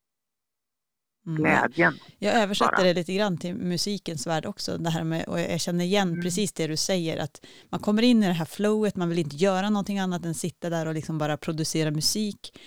mm. 1.28 1.38
glädjen. 1.38 1.94
Jag 2.20 2.42
översätter 2.42 2.78
bara. 2.78 2.84
det 2.84 2.94
lite 2.94 3.14
grann 3.14 3.38
till 3.38 3.56
musikens 3.56 4.28
värld 4.28 4.46
också, 4.46 4.78
det 4.78 4.90
här 4.90 5.04
med, 5.04 5.28
och 5.28 5.40
jag 5.40 5.60
känner 5.60 5.86
igen 5.86 6.10
mm. 6.10 6.22
precis 6.22 6.54
det 6.54 6.68
du 6.68 6.78
säger, 6.78 7.24
att 7.24 7.46
man 7.70 7.80
kommer 7.80 8.02
in 8.02 8.24
i 8.24 8.28
det 8.28 8.34
här 8.34 8.46
flowet, 8.46 8.96
man 8.96 9.10
vill 9.10 9.20
inte 9.20 9.36
göra 9.36 9.70
någonting 9.70 10.00
annat 10.00 10.26
än 10.26 10.34
sitta 10.34 10.70
där 10.70 10.86
och 10.86 10.94
liksom 10.94 11.18
bara 11.18 11.38
producera 11.38 11.92
musik. 11.92 12.60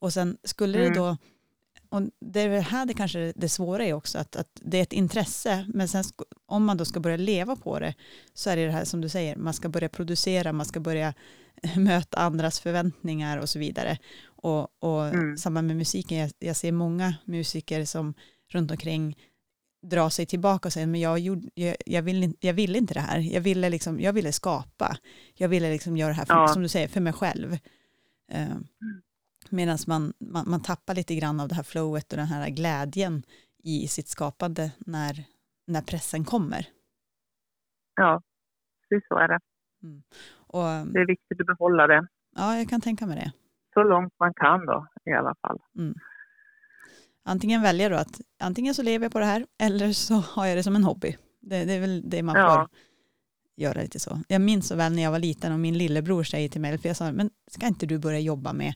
Och 0.00 0.12
sen 0.12 0.36
skulle 0.42 0.78
mm. 0.78 0.92
det 0.92 1.00
då 1.00 1.16
och 1.90 2.02
det 2.20 2.40
är 2.40 2.60
här 2.60 2.86
det 2.86 2.94
kanske 2.94 3.32
det 3.36 3.48
svåra 3.48 3.84
är 3.84 3.92
också, 3.92 4.18
att, 4.18 4.36
att 4.36 4.48
det 4.54 4.78
är 4.78 4.82
ett 4.82 4.92
intresse, 4.92 5.66
men 5.74 5.88
sen 5.88 6.04
om 6.46 6.64
man 6.64 6.76
då 6.76 6.84
ska 6.84 7.00
börja 7.00 7.16
leva 7.16 7.56
på 7.56 7.78
det 7.78 7.94
så 8.34 8.50
är 8.50 8.56
det 8.56 8.66
det 8.66 8.72
här 8.72 8.84
som 8.84 9.00
du 9.00 9.08
säger, 9.08 9.36
man 9.36 9.54
ska 9.54 9.68
börja 9.68 9.88
producera, 9.88 10.52
man 10.52 10.66
ska 10.66 10.80
börja 10.80 11.14
möta 11.76 12.18
andras 12.18 12.60
förväntningar 12.60 13.38
och 13.38 13.48
så 13.48 13.58
vidare. 13.58 13.98
Och, 14.24 14.84
och 14.84 15.06
mm. 15.06 15.36
samma 15.36 15.62
med 15.62 15.76
musiken, 15.76 16.18
jag, 16.18 16.30
jag, 16.38 16.56
ser 16.56 16.72
många 16.72 17.14
musiker 17.24 17.84
som 17.84 18.14
runt 18.48 18.70
omkring 18.70 19.16
drar 19.82 20.10
sig 20.10 20.26
tillbaka 20.26 20.68
och 20.68 20.72
säger, 20.72 20.86
men 20.86 21.00
jag, 21.00 21.18
gjorde, 21.18 21.48
jag, 21.54 21.76
jag, 21.86 22.02
vill, 22.02 22.34
jag 22.40 22.52
ville 22.52 22.78
inte 22.78 22.94
det 22.94 23.00
här, 23.00 23.18
jag 23.18 23.40
ville, 23.40 23.68
liksom, 23.68 24.00
jag 24.00 24.12
ville 24.12 24.32
skapa, 24.32 24.96
jag 25.34 25.48
ville 25.48 25.72
liksom 25.72 25.96
göra 25.96 26.08
det 26.08 26.14
här, 26.14 26.24
för, 26.24 26.34
ja. 26.34 26.48
som 26.48 26.62
du 26.62 26.68
säger, 26.68 26.88
för 26.88 27.00
mig 27.00 27.12
själv. 27.12 27.52
Uh. 28.34 28.56
Medan 29.50 29.78
man, 29.86 30.12
man, 30.18 30.50
man 30.50 30.62
tappar 30.62 30.94
lite 30.94 31.14
grann 31.14 31.40
av 31.40 31.48
det 31.48 31.54
här 31.54 31.62
flowet 31.62 32.12
och 32.12 32.18
den 32.18 32.26
här 32.26 32.50
glädjen 32.50 33.22
i 33.64 33.88
sitt 33.88 34.08
skapande 34.08 34.70
när, 34.78 35.24
när 35.66 35.82
pressen 35.82 36.24
kommer. 36.24 36.66
Ja, 37.94 38.22
precis 38.88 39.08
så 39.08 39.18
är 39.18 39.28
det. 39.28 39.40
Mm. 39.82 40.02
Och, 40.30 40.92
det 40.92 41.00
är 41.00 41.06
viktigt 41.06 41.40
att 41.40 41.46
behålla 41.46 41.86
det. 41.86 42.06
Ja, 42.36 42.56
jag 42.56 42.68
kan 42.68 42.80
tänka 42.80 43.06
mig 43.06 43.16
det. 43.16 43.32
Så 43.74 43.82
långt 43.82 44.14
man 44.18 44.34
kan 44.34 44.66
då, 44.66 44.86
i 45.04 45.12
alla 45.12 45.34
fall. 45.42 45.58
Mm. 45.78 45.94
Antingen 47.24 47.62
väljer 47.62 47.90
du 47.90 47.96
att 47.96 48.20
antingen 48.40 48.74
så 48.74 48.82
lever 48.82 49.04
jag 49.04 49.12
på 49.12 49.18
det 49.18 49.24
här 49.24 49.46
eller 49.58 49.92
så 49.92 50.14
har 50.14 50.46
jag 50.46 50.58
det 50.58 50.62
som 50.62 50.76
en 50.76 50.84
hobby. 50.84 51.16
Det, 51.40 51.64
det 51.64 51.72
är 51.72 51.80
väl 51.80 52.10
det 52.10 52.22
man 52.22 52.36
ja. 52.36 52.54
får 52.54 52.78
göra 53.56 53.80
lite 53.80 54.00
så. 54.00 54.18
Jag 54.28 54.40
minns 54.40 54.68
så 54.68 54.76
väl 54.76 54.94
när 54.94 55.02
jag 55.02 55.10
var 55.10 55.18
liten 55.18 55.52
och 55.52 55.60
min 55.60 55.78
lillebror 55.78 56.22
säger 56.22 56.48
till 56.48 56.60
mig, 56.60 56.78
för 56.78 56.88
jag 56.88 56.96
sa, 56.96 57.12
men 57.12 57.30
ska 57.46 57.66
inte 57.66 57.86
du 57.86 57.98
börja 57.98 58.18
jobba 58.18 58.52
med 58.52 58.74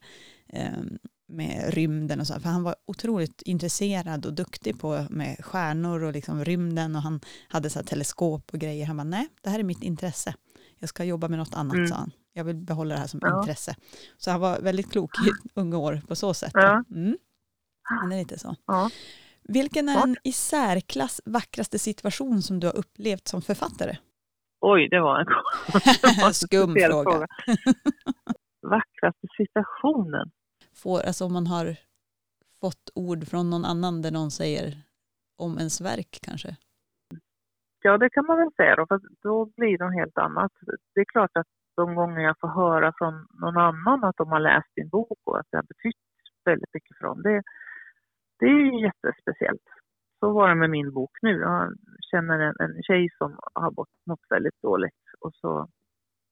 med 1.32 1.74
rymden 1.74 2.20
och 2.20 2.26
så, 2.26 2.40
för 2.40 2.48
han 2.48 2.62
var 2.62 2.74
otroligt 2.86 3.42
intresserad 3.42 4.26
och 4.26 4.34
duktig 4.34 4.80
på 4.80 5.06
med 5.10 5.44
stjärnor 5.44 6.02
och 6.02 6.12
liksom 6.12 6.44
rymden 6.44 6.96
och 6.96 7.02
han 7.02 7.20
hade 7.48 7.70
så 7.70 7.82
teleskop 7.82 8.50
och 8.52 8.58
grejer. 8.58 8.86
Han 8.86 8.96
bara, 8.96 9.04
nej, 9.04 9.28
det 9.42 9.50
här 9.50 9.58
är 9.58 9.62
mitt 9.62 9.82
intresse. 9.82 10.34
Jag 10.78 10.88
ska 10.88 11.04
jobba 11.04 11.28
med 11.28 11.38
något 11.38 11.54
annat, 11.54 11.74
mm. 11.74 11.88
sa 11.88 11.94
han. 11.94 12.10
Jag 12.32 12.44
vill 12.44 12.56
behålla 12.56 12.94
det 12.94 13.00
här 13.00 13.06
som 13.06 13.20
ja. 13.22 13.38
intresse. 13.38 13.76
Så 14.16 14.30
han 14.30 14.40
var 14.40 14.60
väldigt 14.60 14.92
klok 14.92 15.10
i 15.26 15.30
unga 15.60 15.78
år 15.78 16.00
på 16.08 16.16
så 16.16 16.34
sätt. 16.34 16.52
Ja. 16.54 16.84
Mm. 16.90 17.16
Men 18.02 18.12
är 18.12 18.18
lite 18.18 18.38
så. 18.38 18.56
Ja. 18.66 18.90
Vilken 19.42 19.88
är 19.88 20.00
den 20.00 20.16
i 20.24 20.32
särklass 20.32 21.20
vackraste 21.24 21.78
situation 21.78 22.42
som 22.42 22.60
du 22.60 22.66
har 22.66 22.76
upplevt 22.76 23.28
som 23.28 23.42
författare? 23.42 23.96
Oj, 24.60 24.88
det 24.88 25.00
var 25.00 25.20
en 25.20 25.26
skum 26.34 26.74
fråga. 26.74 27.02
fråga. 27.02 27.26
vackraste 28.62 29.26
situationen? 29.36 30.30
Får, 30.82 30.98
alltså 31.00 31.24
om 31.24 31.32
man 31.32 31.46
har 31.46 31.66
fått 32.60 32.84
ord 32.94 33.22
från 33.30 33.50
någon 33.50 33.64
annan 33.64 34.02
där 34.02 34.12
någon 34.12 34.30
säger 34.30 34.68
om 35.44 35.52
ens 35.58 35.80
verk 35.80 36.18
kanske? 36.22 36.50
Ja, 37.84 37.98
det 37.98 38.10
kan 38.10 38.26
man 38.26 38.38
väl 38.38 38.52
säga 38.56 38.76
då, 38.76 38.86
för 38.86 39.00
då 39.22 39.34
blir 39.56 39.78
det 39.78 39.84
något 39.84 40.00
helt 40.02 40.18
annat. 40.18 40.52
Det 40.94 41.00
är 41.00 41.04
klart 41.14 41.36
att 41.40 41.46
de 41.76 41.94
gånger 41.94 42.20
jag 42.20 42.36
får 42.40 42.48
höra 42.48 42.92
från 42.98 43.26
någon 43.42 43.56
annan 43.56 44.04
att 44.04 44.16
de 44.16 44.28
har 44.28 44.40
läst 44.40 44.68
din 44.76 44.88
bok 44.88 45.18
och 45.24 45.38
att 45.38 45.46
det 45.50 45.56
har 45.56 45.62
betytt 45.74 46.04
väldigt 46.44 46.74
mycket 46.74 46.96
för 46.98 47.04
dem, 47.04 47.22
det, 47.22 47.42
det 48.38 48.46
är 48.46 48.84
jättespeciellt. 48.84 49.68
Så 50.20 50.32
var 50.32 50.48
det 50.48 50.54
med 50.54 50.70
min 50.70 50.92
bok 50.92 51.10
nu. 51.22 51.40
Jag 51.40 51.72
känner 52.10 52.38
en, 52.38 52.54
en 52.58 52.82
tjej 52.82 53.08
som 53.18 53.38
har 53.54 53.70
mått 54.06 54.26
väldigt 54.30 54.62
dåligt 54.62 55.04
och 55.20 55.34
så 55.34 55.68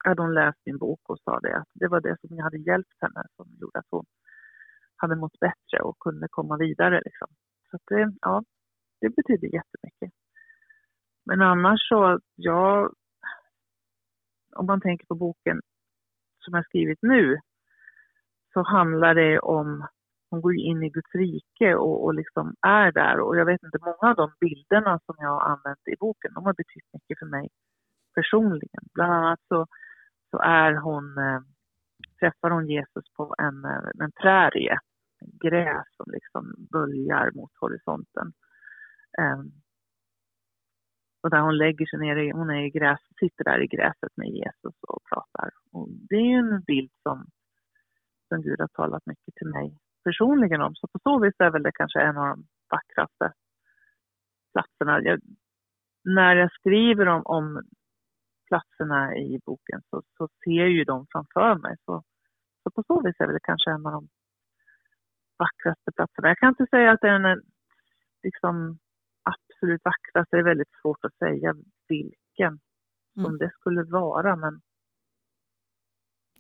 hade 0.05 0.23
hon 0.23 0.35
läst 0.35 0.59
min 0.67 0.79
bok 0.79 1.01
och 1.09 1.19
sa 1.25 1.41
det 1.41 1.57
att 1.57 1.69
det 1.75 1.89
var 1.89 2.01
det 2.01 2.17
som 2.21 2.39
hade 2.39 2.59
hjälpt 2.59 2.97
henne 3.01 3.23
som 3.37 3.47
gjorde 3.61 3.79
att 3.79 3.91
hon 3.91 4.05
hade 5.01 5.17
mått 5.17 5.41
bättre 5.41 5.83
och 5.83 5.99
kunde 5.99 6.27
komma 6.31 6.57
vidare. 6.57 7.03
Liksom. 7.05 7.29
Så 7.71 7.79
det, 7.89 8.13
ja, 8.21 8.43
det 9.01 9.09
betyder 9.09 9.55
jättemycket. 9.55 10.11
Men 11.27 11.43
annars 11.43 11.89
så, 11.89 12.21
ja, 12.35 12.91
om 14.57 14.67
man 14.67 14.81
tänker 14.81 15.07
på 15.07 15.15
boken 15.15 15.61
som 16.39 16.55
jag 16.55 16.65
skrivit 16.65 16.99
nu 17.03 17.39
så 18.53 18.63
handlar 18.63 19.15
det 19.15 19.39
om, 19.39 19.87
hon 20.31 20.41
går 20.41 20.55
in 20.55 20.83
i 20.83 20.91
Guds 20.91 21.15
rike 21.15 21.75
och, 21.75 22.05
och 22.05 22.15
liksom 22.15 22.55
är 22.61 22.93
där 22.93 23.21
och 23.21 23.37
jag 23.37 23.47
vet 23.47 23.63
inte, 23.63 23.79
många 23.81 24.11
av 24.11 24.17
de 24.17 24.33
bilderna 24.41 25.01
som 25.07 25.15
jag 25.19 25.29
har 25.29 25.41
använt 25.41 25.89
i 25.89 25.97
boken, 26.01 26.35
de 26.35 26.45
har 26.45 26.55
betytt 26.55 26.93
mycket 26.93 27.19
för 27.19 27.27
mig 27.27 27.49
personligen. 28.15 28.85
Bland 28.95 29.13
annat 29.13 29.41
så, 29.49 29.67
så 30.31 30.39
är 30.39 30.73
hon, 30.73 31.19
äh, 31.19 31.41
träffar 32.21 32.51
hon 32.51 32.69
Jesus 32.69 33.05
på 33.17 33.35
en, 33.39 33.65
eh, 33.65 34.05
en 34.05 34.13
prärie, 34.13 34.79
gräs 35.21 35.87
som 35.97 36.07
liksom 36.13 36.55
böljar 36.73 37.31
mot 37.35 37.51
horisonten. 37.61 38.33
Um, 39.19 39.53
och 41.23 41.31
där 41.31 41.41
hon 41.41 41.59
lägger 41.59 41.87
sig 41.87 41.99
ner, 41.99 42.33
hon 42.33 42.51
är 42.51 42.63
i 42.63 42.71
gräs, 42.71 43.01
sitter 43.21 43.45
där 43.45 43.63
i 43.63 43.67
gräset 43.67 44.17
med 44.17 44.29
Jesus 44.29 44.77
och 44.89 45.03
pratar. 45.11 45.51
Och 45.73 45.89
det 45.91 46.15
är 46.15 46.31
ju 46.35 46.39
en 46.39 46.63
bild 46.63 46.91
som, 47.03 47.27
som 48.29 48.43
Gud 48.43 48.61
har 48.61 48.69
talat 48.69 49.07
mycket 49.07 49.35
till 49.35 49.49
mig 49.49 49.77
personligen 50.05 50.61
om. 50.61 50.75
Så 50.75 50.87
på 50.87 50.99
så 51.03 51.19
vis 51.19 51.35
är 51.39 51.51
väl 51.51 51.63
det 51.63 51.73
kanske 51.73 52.01
en 52.01 52.17
av 52.17 52.27
de 52.29 52.45
vackraste 52.71 53.33
platserna. 54.53 55.03
Jag, 55.03 55.21
när 56.05 56.37
jag 56.37 56.53
skriver 56.53 57.07
om, 57.07 57.23
om 57.25 57.63
platserna 58.49 59.17
i 59.17 59.41
boken 59.47 59.83
så, 59.91 60.03
så 60.17 60.29
ser 60.45 60.51
jag 60.51 60.69
ju 60.69 60.85
dem 60.85 61.07
framför 61.13 61.55
mig. 61.55 61.77
Så, 61.85 62.03
så 62.63 62.71
på 62.71 62.83
så 62.87 63.03
vis 63.03 63.17
är 63.19 63.27
det 63.27 63.41
kanske 63.43 63.71
en 63.71 63.87
av 63.87 63.93
de 63.93 64.09
vackraste 65.44 65.92
platserna. 65.96 66.29
Jag 66.29 66.38
kan 66.38 66.48
inte 66.55 66.66
säga 66.70 66.90
att 66.92 67.00
det 67.00 67.09
är 67.09 67.42
liksom, 68.22 68.79
absolut 69.33 69.81
vackraste. 69.85 70.37
Det 70.37 70.40
är 70.40 70.53
väldigt 70.53 70.74
svårt 70.83 71.05
att 71.05 71.16
säga 71.24 71.55
vilken 71.88 72.61
som 73.14 73.33
mm. 73.35 73.38
det 73.38 73.50
skulle 73.59 73.83
vara. 73.83 74.37
Men, 74.37 74.61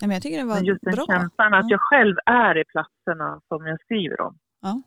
ja, 0.00 0.06
men 0.06 0.14
jag 0.16 0.22
tycker 0.22 0.38
det 0.38 0.50
var 0.52 0.54
men 0.54 0.64
just 0.64 0.82
den 0.82 0.94
bra. 0.94 1.06
känslan 1.06 1.54
att 1.54 1.70
jag 1.70 1.80
själv 1.80 2.16
är 2.26 2.58
i 2.58 2.64
platserna 2.64 3.40
som 3.48 3.66
jag 3.66 3.80
skriver 3.80 4.20
om. 4.20 4.38
Ja. 4.60 4.82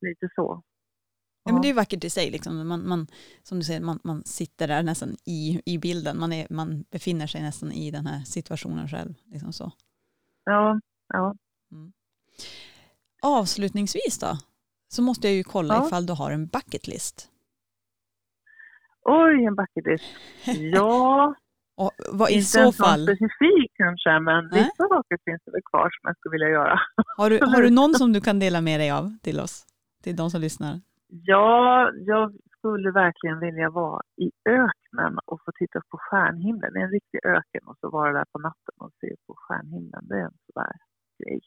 Lite 0.00 0.28
så. 0.34 0.62
Ja, 1.44 1.52
men 1.52 1.62
det 1.62 1.70
är 1.70 1.74
vackert 1.74 2.04
i 2.04 2.10
sig, 2.10 2.30
liksom. 2.30 2.68
man, 2.68 2.88
man, 2.88 3.06
som 3.42 3.58
du 3.58 3.64
säger, 3.64 3.80
man, 3.80 3.98
man 4.04 4.24
sitter 4.24 4.68
där 4.68 4.82
nästan 4.82 5.16
i, 5.26 5.62
i 5.64 5.78
bilden, 5.78 6.18
man, 6.18 6.32
är, 6.32 6.46
man 6.50 6.84
befinner 6.90 7.26
sig 7.26 7.42
nästan 7.42 7.72
i 7.72 7.90
den 7.90 8.06
här 8.06 8.20
situationen 8.20 8.88
själv. 8.88 9.14
Liksom 9.24 9.52
så. 9.52 9.72
Ja, 10.44 10.80
ja. 11.08 11.34
Mm. 11.72 11.92
Avslutningsvis 13.22 14.18
då, 14.20 14.38
så 14.88 15.02
måste 15.02 15.28
jag 15.28 15.36
ju 15.36 15.42
kolla 15.42 15.74
ja. 15.74 15.86
ifall 15.86 16.06
du 16.06 16.12
har 16.12 16.30
en 16.30 16.46
bucketlist. 16.46 17.28
Oj, 19.02 19.44
en 19.44 19.54
bucketlist. 19.54 20.04
Ja. 20.74 21.34
Och 21.76 21.92
vad, 22.12 22.30
I 22.30 22.42
så 22.42 22.72
fall? 22.72 23.00
Inte 23.00 23.12
specifik 23.12 23.72
kanske, 23.74 24.20
men 24.20 24.48
Nej. 24.52 24.62
vissa 24.62 24.88
saker 24.88 25.18
finns 25.24 25.42
det 25.44 25.50
väl 25.50 25.62
kvar 25.70 25.88
som 25.94 26.02
jag 26.08 26.16
skulle 26.16 26.32
vilja 26.32 26.48
göra. 26.48 26.80
Har 27.16 27.30
du, 27.30 27.38
har 27.52 27.62
du 27.62 27.70
någon 27.80 27.94
som 27.94 28.12
du 28.12 28.20
kan 28.20 28.38
dela 28.38 28.60
med 28.60 28.80
dig 28.80 28.90
av 28.90 29.04
till 29.22 29.40
oss? 29.40 29.66
Till 30.02 30.16
de 30.16 30.30
som 30.30 30.40
lyssnar? 30.40 30.80
Ja, 31.08 31.90
jag 31.94 32.34
skulle 32.58 32.90
verkligen 32.90 33.40
vilja 33.40 33.70
vara 33.70 34.02
i 34.16 34.30
öknen 34.48 35.18
och 35.24 35.40
få 35.44 35.52
titta 35.58 35.80
på 35.90 35.98
stjärnhimlen. 35.98 36.72
Det 36.72 36.78
är 36.80 36.84
en 36.84 36.90
riktig 36.90 37.20
öken 37.24 37.62
och 37.66 37.76
så 37.80 37.90
vara 37.90 38.12
där 38.12 38.24
på 38.32 38.38
natten 38.38 38.76
och 38.78 38.92
se 39.00 39.14
på 39.26 39.34
stjärnhimlen. 39.36 40.02
Det 40.08 40.14
är 40.14 40.24
en 40.24 40.38
sån 40.46 40.62
där 40.62 40.76
grej 41.18 41.40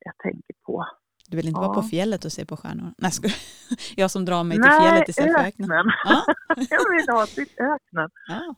jag 0.00 0.16
tänker 0.18 0.54
på. 0.66 0.86
Du 1.30 1.36
vill 1.36 1.48
inte 1.48 1.60
ja. 1.60 1.66
vara 1.66 1.74
på 1.80 1.82
fjället 1.82 2.24
och 2.24 2.32
se 2.32 2.42
på 2.50 2.56
stjärnor? 2.56 2.90
Nej, 3.02 3.10
ska... 3.10 3.28
jag 4.02 4.10
som 4.10 4.24
drar 4.24 4.44
mig 4.44 4.56
till 4.56 4.70
Nej, 4.70 4.80
fjället 4.80 5.08
istället 5.08 5.36
för 5.36 5.46
öknen. 5.50 5.86
Ja. 6.10 6.18
jag 6.74 6.84
vill 6.92 7.08
ha 7.16 7.26
till 7.36 7.50
öknen. 7.74 8.08
Ja. 8.28 8.54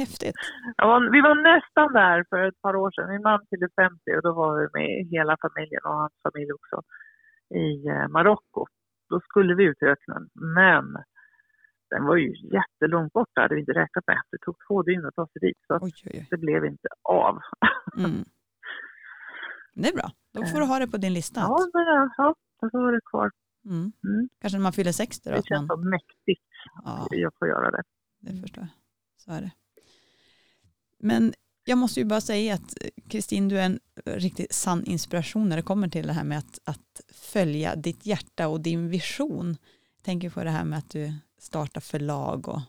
Häftigt. 0.00 0.38
Ja, 0.76 0.90
vi 1.14 1.20
var 1.20 1.34
nästan 1.52 1.88
där 1.92 2.18
för 2.30 2.48
ett 2.48 2.60
par 2.64 2.76
år 2.82 2.90
sedan. 2.90 3.10
Min 3.12 3.22
man 3.22 3.40
fyllde 3.50 3.68
50 3.76 4.16
och 4.16 4.22
då 4.22 4.32
var 4.40 4.52
vi 4.60 4.66
med 4.78 4.90
hela 5.14 5.36
familjen 5.44 5.82
och 5.84 5.96
hans 6.02 6.16
familj 6.26 6.52
också 6.58 6.76
i 7.64 7.68
eh, 7.92 8.08
Marocko. 8.08 8.62
Då 9.10 9.20
skulle 9.20 9.54
vi 9.54 9.64
ut 9.64 9.82
i 9.82 9.86
öknen, 9.94 10.22
men 10.56 10.86
den 11.90 12.04
var 12.04 12.16
ju 12.16 12.30
jättelångt 12.56 13.12
bort, 13.12 13.28
det 13.34 13.40
hade 13.40 13.54
vi 13.54 13.60
inte 13.60 13.72
räknat 13.72 14.06
med. 14.06 14.20
Det 14.30 14.38
tog 14.38 14.56
två 14.68 14.82
dygn 14.82 15.06
att 15.06 15.14
ta 15.14 15.26
sig 15.26 15.40
dit, 15.40 15.58
så 15.66 15.74
oj, 15.74 15.92
oj, 16.06 16.10
oj. 16.14 16.26
det 16.30 16.36
blev 16.36 16.64
inte 16.64 16.88
av. 17.02 17.38
Mm. 17.98 18.24
Det 19.74 19.88
är 19.88 19.94
bra, 19.94 20.10
då 20.32 20.46
får 20.46 20.60
du 20.60 20.66
ha 20.66 20.78
det 20.78 20.86
på 20.86 20.96
din 20.96 21.12
lista. 21.12 21.40
Ja, 21.40 21.68
men, 21.72 22.10
ja 22.16 22.34
då 22.60 22.70
får 22.70 22.92
det 22.92 23.00
kvar. 23.10 23.30
Mm. 23.64 23.92
Mm. 24.04 24.28
Kanske 24.40 24.58
när 24.58 24.62
man 24.62 24.72
fyller 24.72 24.92
60 24.92 25.30
då? 25.30 25.36
Det 25.36 25.46
känns 25.46 25.68
man... 25.68 25.78
så 25.78 25.88
mäktigt 25.88 26.42
ja. 26.84 27.06
jag 27.10 27.32
får 27.38 27.48
göra 27.48 27.70
det. 27.70 27.82
Det 28.20 28.40
förstår 28.40 28.62
jag. 28.62 28.70
Så 29.16 29.32
är 29.32 29.40
det. 29.40 29.50
Men 30.98 31.34
jag 31.64 31.78
måste 31.78 32.00
ju 32.00 32.06
bara 32.06 32.20
säga 32.20 32.54
att 32.54 32.76
Kristin, 33.08 33.48
du 33.48 33.58
är 33.58 33.64
en 33.66 33.80
riktigt 34.04 34.52
sann 34.52 34.84
inspiration 34.84 35.48
när 35.48 35.56
det 35.56 35.62
kommer 35.62 35.88
till 35.88 36.06
det 36.06 36.12
här 36.12 36.24
med 36.24 36.38
att, 36.38 36.58
att 36.64 37.00
följa 37.08 37.76
ditt 37.76 38.06
hjärta 38.06 38.48
och 38.48 38.60
din 38.60 38.88
vision. 38.88 39.56
Jag 39.96 40.04
tänker 40.04 40.30
på 40.30 40.44
det 40.44 40.50
här 40.50 40.64
med 40.64 40.78
att 40.78 40.90
du 40.90 41.12
startar 41.38 41.80
förlag 41.80 42.48
och 42.48 42.60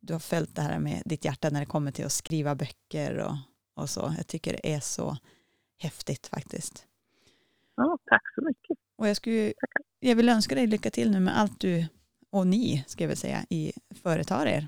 du 0.00 0.12
har 0.12 0.20
följt 0.20 0.56
det 0.56 0.62
här 0.62 0.78
med 0.78 1.02
ditt 1.04 1.24
hjärta 1.24 1.50
när 1.50 1.60
det 1.60 1.66
kommer 1.66 1.92
till 1.92 2.04
att 2.04 2.12
skriva 2.12 2.54
böcker 2.54 3.18
och, 3.18 3.36
och 3.74 3.90
så. 3.90 4.14
Jag 4.16 4.26
tycker 4.26 4.52
det 4.52 4.74
är 4.74 4.80
så 4.80 5.16
häftigt 5.78 6.26
faktiskt. 6.26 6.86
Ja, 7.80 7.98
tack 8.04 8.22
så 8.34 8.44
mycket. 8.44 8.78
Och 8.98 9.08
jag, 9.08 9.16
skulle, 9.16 9.52
jag 10.00 10.16
vill 10.16 10.28
önska 10.28 10.54
dig 10.54 10.66
lycka 10.66 10.90
till 10.90 11.10
nu 11.10 11.20
med 11.20 11.38
allt 11.38 11.60
du 11.60 11.86
och 12.32 12.46
ni, 12.46 12.84
ska 12.86 13.04
jag 13.04 13.08
väl 13.08 13.16
säga, 13.16 13.38
i 13.50 13.72
företar 14.02 14.46
er. 14.46 14.66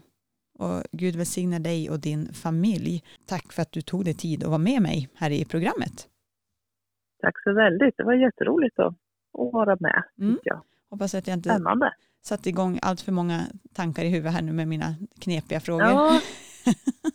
Och 0.59 0.83
Gud 0.93 1.17
välsigna 1.17 1.59
dig 1.59 1.91
och 1.91 2.01
din 2.01 2.33
familj. 2.33 3.05
Tack 3.27 3.53
för 3.53 3.63
att 3.63 3.73
du 3.73 3.83
tog 3.83 4.05
dig 4.05 4.15
tid 4.15 4.43
att 4.45 4.49
vara 4.49 4.59
med 4.59 4.83
mig 4.83 5.09
här 5.15 5.31
i 5.31 5.45
programmet. 5.45 6.09
Tack 7.23 7.43
så 7.43 7.53
väldigt. 7.55 7.97
Det 7.97 8.05
var 8.05 8.15
jätteroligt 8.15 8.79
att, 8.79 8.95
att 9.39 9.53
vara 9.53 9.77
med. 9.81 10.03
Mm. 10.19 10.39
Jag. 10.45 10.63
Hoppas 10.91 11.15
att 11.15 11.27
jag 11.27 11.37
inte 11.37 11.49
Spännande. 11.49 11.95
satt 12.23 12.47
igång 12.47 12.79
allt 12.83 13.01
för 13.01 13.13
många 13.13 13.41
tankar 13.75 14.05
i 14.05 14.09
huvudet 14.09 14.33
här 14.33 14.43
nu 14.43 14.53
med 14.53 14.69
mina 14.69 14.95
knepiga 15.21 15.61
frågor. 15.61 15.87
Ja, 15.87 16.21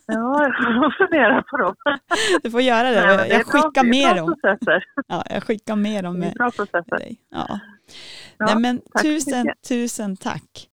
ja 0.05 0.43
jag 0.43 0.55
får 0.55 0.97
fundera 0.97 1.43
på 1.43 1.57
dem. 1.57 1.75
Du 2.43 2.51
får 2.51 2.61
göra 2.61 2.91
det. 2.91 3.01
Nej, 3.01 3.17
det 3.17 3.27
jag 3.27 3.45
skickar 3.45 3.83
med 3.83 4.15
dem. 4.15 4.35
Ja, 5.07 5.23
jag 5.29 5.43
skickar 5.43 5.75
med 5.75 6.03
dem 6.03 6.19
med, 6.19 6.33
med 6.37 6.97
dig. 6.99 7.17
Ja. 7.29 7.59
ja 8.37 8.45
Nej, 8.45 8.59
men 8.59 8.81
tusen, 9.03 9.47
tusen 9.69 10.17
tack 10.17 10.67